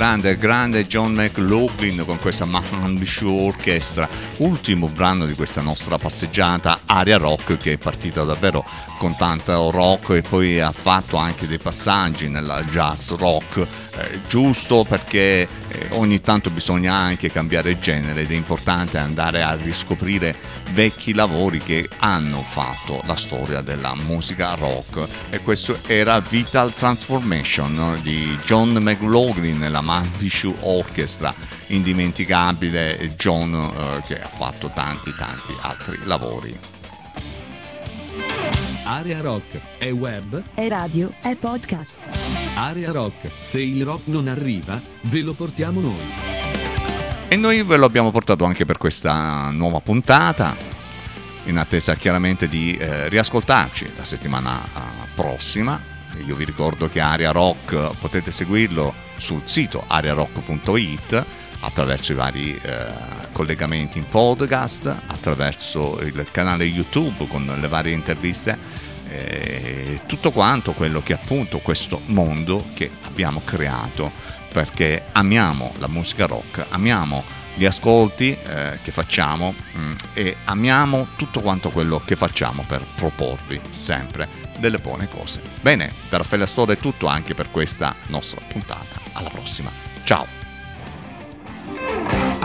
Grande, 0.00 0.38
grande 0.38 0.86
John 0.86 1.12
McLaughlin 1.12 2.04
con 2.06 2.18
questa 2.18 2.46
Mahambish 2.46 3.20
Orchestra, 3.20 4.08
ultimo 4.38 4.88
brano 4.88 5.26
di 5.26 5.34
questa 5.34 5.60
nostra 5.60 5.98
passeggiata 5.98 6.80
Aria 6.86 7.18
Rock 7.18 7.58
che 7.58 7.74
è 7.74 7.76
partita 7.76 8.24
davvero 8.24 8.64
con 8.96 9.14
tanto 9.14 9.70
rock 9.70 10.10
e 10.12 10.22
poi 10.22 10.58
ha 10.58 10.72
fatto 10.72 11.18
anche 11.18 11.46
dei 11.46 11.58
passaggi 11.58 12.30
nella 12.30 12.62
jazz 12.62 13.10
rock, 13.10 13.58
eh, 13.58 14.20
giusto 14.26 14.86
perché 14.88 15.46
eh, 15.70 15.88
ogni 15.90 16.20
tanto 16.20 16.50
bisogna 16.50 16.94
anche 16.94 17.30
cambiare 17.30 17.78
genere 17.78 18.22
ed 18.22 18.30
è 18.30 18.34
importante 18.34 18.98
andare 18.98 19.42
a 19.42 19.54
riscoprire 19.54 20.34
vecchi 20.72 21.14
lavori 21.14 21.58
che 21.58 21.88
hanno 21.98 22.42
fatto 22.42 23.00
la 23.04 23.16
storia 23.16 23.60
della 23.60 23.94
musica 23.94 24.54
rock. 24.54 25.06
E 25.30 25.40
questo 25.40 25.80
era 25.86 26.20
Vital 26.20 26.74
Transformation 26.74 27.98
di 28.02 28.38
John 28.44 28.72
McLaughlin 28.72 29.58
nella 29.58 29.80
Manvishu 29.80 30.54
Orchestra. 30.60 31.34
Indimenticabile 31.68 33.14
John 33.16 33.54
eh, 33.54 34.02
che 34.06 34.20
ha 34.20 34.28
fatto 34.28 34.70
tanti 34.74 35.14
tanti 35.16 35.52
altri 35.60 35.98
lavori 36.04 36.69
Area 38.92 39.20
Rock 39.20 39.78
è 39.78 39.92
web, 39.92 40.42
È 40.52 40.66
radio, 40.66 41.14
è 41.22 41.36
podcast. 41.36 42.00
Area 42.56 42.90
Rock, 42.90 43.30
se 43.38 43.60
il 43.60 43.84
rock 43.84 44.08
non 44.08 44.26
arriva, 44.26 44.82
ve 45.02 45.20
lo 45.20 45.32
portiamo 45.32 45.80
noi. 45.80 46.10
E 47.28 47.36
noi 47.36 47.62
ve 47.62 47.76
lo 47.76 47.86
abbiamo 47.86 48.10
portato 48.10 48.44
anche 48.44 48.64
per 48.64 48.78
questa 48.78 49.48
nuova 49.50 49.78
puntata, 49.80 50.56
in 51.44 51.56
attesa 51.56 51.94
chiaramente 51.94 52.48
di 52.48 52.72
eh, 52.72 53.08
riascoltarci 53.08 53.92
la 53.96 54.04
settimana 54.04 54.64
eh, 54.64 54.68
prossima. 55.14 55.80
Io 56.26 56.34
vi 56.34 56.44
ricordo 56.44 56.88
che 56.88 56.98
Aria 56.98 57.30
Rock 57.30 57.96
potete 57.96 58.32
seguirlo 58.32 58.92
sul 59.18 59.42
sito 59.44 59.84
ariarock.it 59.86 61.26
attraverso 61.60 62.12
i 62.12 62.14
vari 62.14 62.54
eh, 62.60 62.86
collegamenti 63.32 63.98
in 63.98 64.08
podcast, 64.08 64.86
attraverso 65.06 66.00
il 66.00 66.26
canale 66.30 66.64
YouTube 66.64 67.26
con 67.26 67.44
le 67.60 67.68
varie 67.68 67.94
interviste, 67.94 68.58
eh, 69.08 70.00
tutto 70.06 70.30
quanto 70.30 70.72
quello 70.72 71.02
che 71.02 71.14
è 71.14 71.20
appunto 71.22 71.58
questo 71.58 72.00
mondo 72.06 72.64
che 72.74 72.90
abbiamo 73.02 73.42
creato 73.44 74.10
perché 74.52 75.04
amiamo 75.12 75.74
la 75.78 75.88
musica 75.88 76.26
rock, 76.26 76.66
amiamo 76.68 77.38
gli 77.54 77.64
ascolti 77.64 78.30
eh, 78.30 78.78
che 78.82 78.90
facciamo 78.90 79.54
mm, 79.76 79.92
e 80.14 80.36
amiamo 80.44 81.08
tutto 81.16 81.40
quanto 81.40 81.70
quello 81.70 82.00
che 82.04 82.16
facciamo 82.16 82.64
per 82.66 82.84
proporvi 82.94 83.60
sempre 83.70 84.28
delle 84.58 84.78
buone 84.78 85.08
cose. 85.08 85.40
Bene, 85.60 85.92
da 86.08 86.18
Raffaele 86.18 86.44
Astore 86.44 86.74
è 86.74 86.78
tutto 86.78 87.06
anche 87.06 87.34
per 87.34 87.50
questa 87.50 87.94
nostra 88.06 88.40
puntata. 88.46 89.00
Alla 89.12 89.28
prossima. 89.28 89.70
Ciao! 90.04 90.39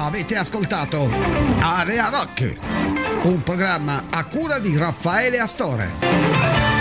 Avete 0.06 0.36
ascoltato 0.36 1.10
Area 1.62 2.10
Rock, 2.10 2.60
un 3.24 3.42
programma 3.42 4.04
a 4.12 4.24
cura 4.26 4.60
di 4.60 4.78
Raffaele 4.78 5.40
Astore. 5.40 6.75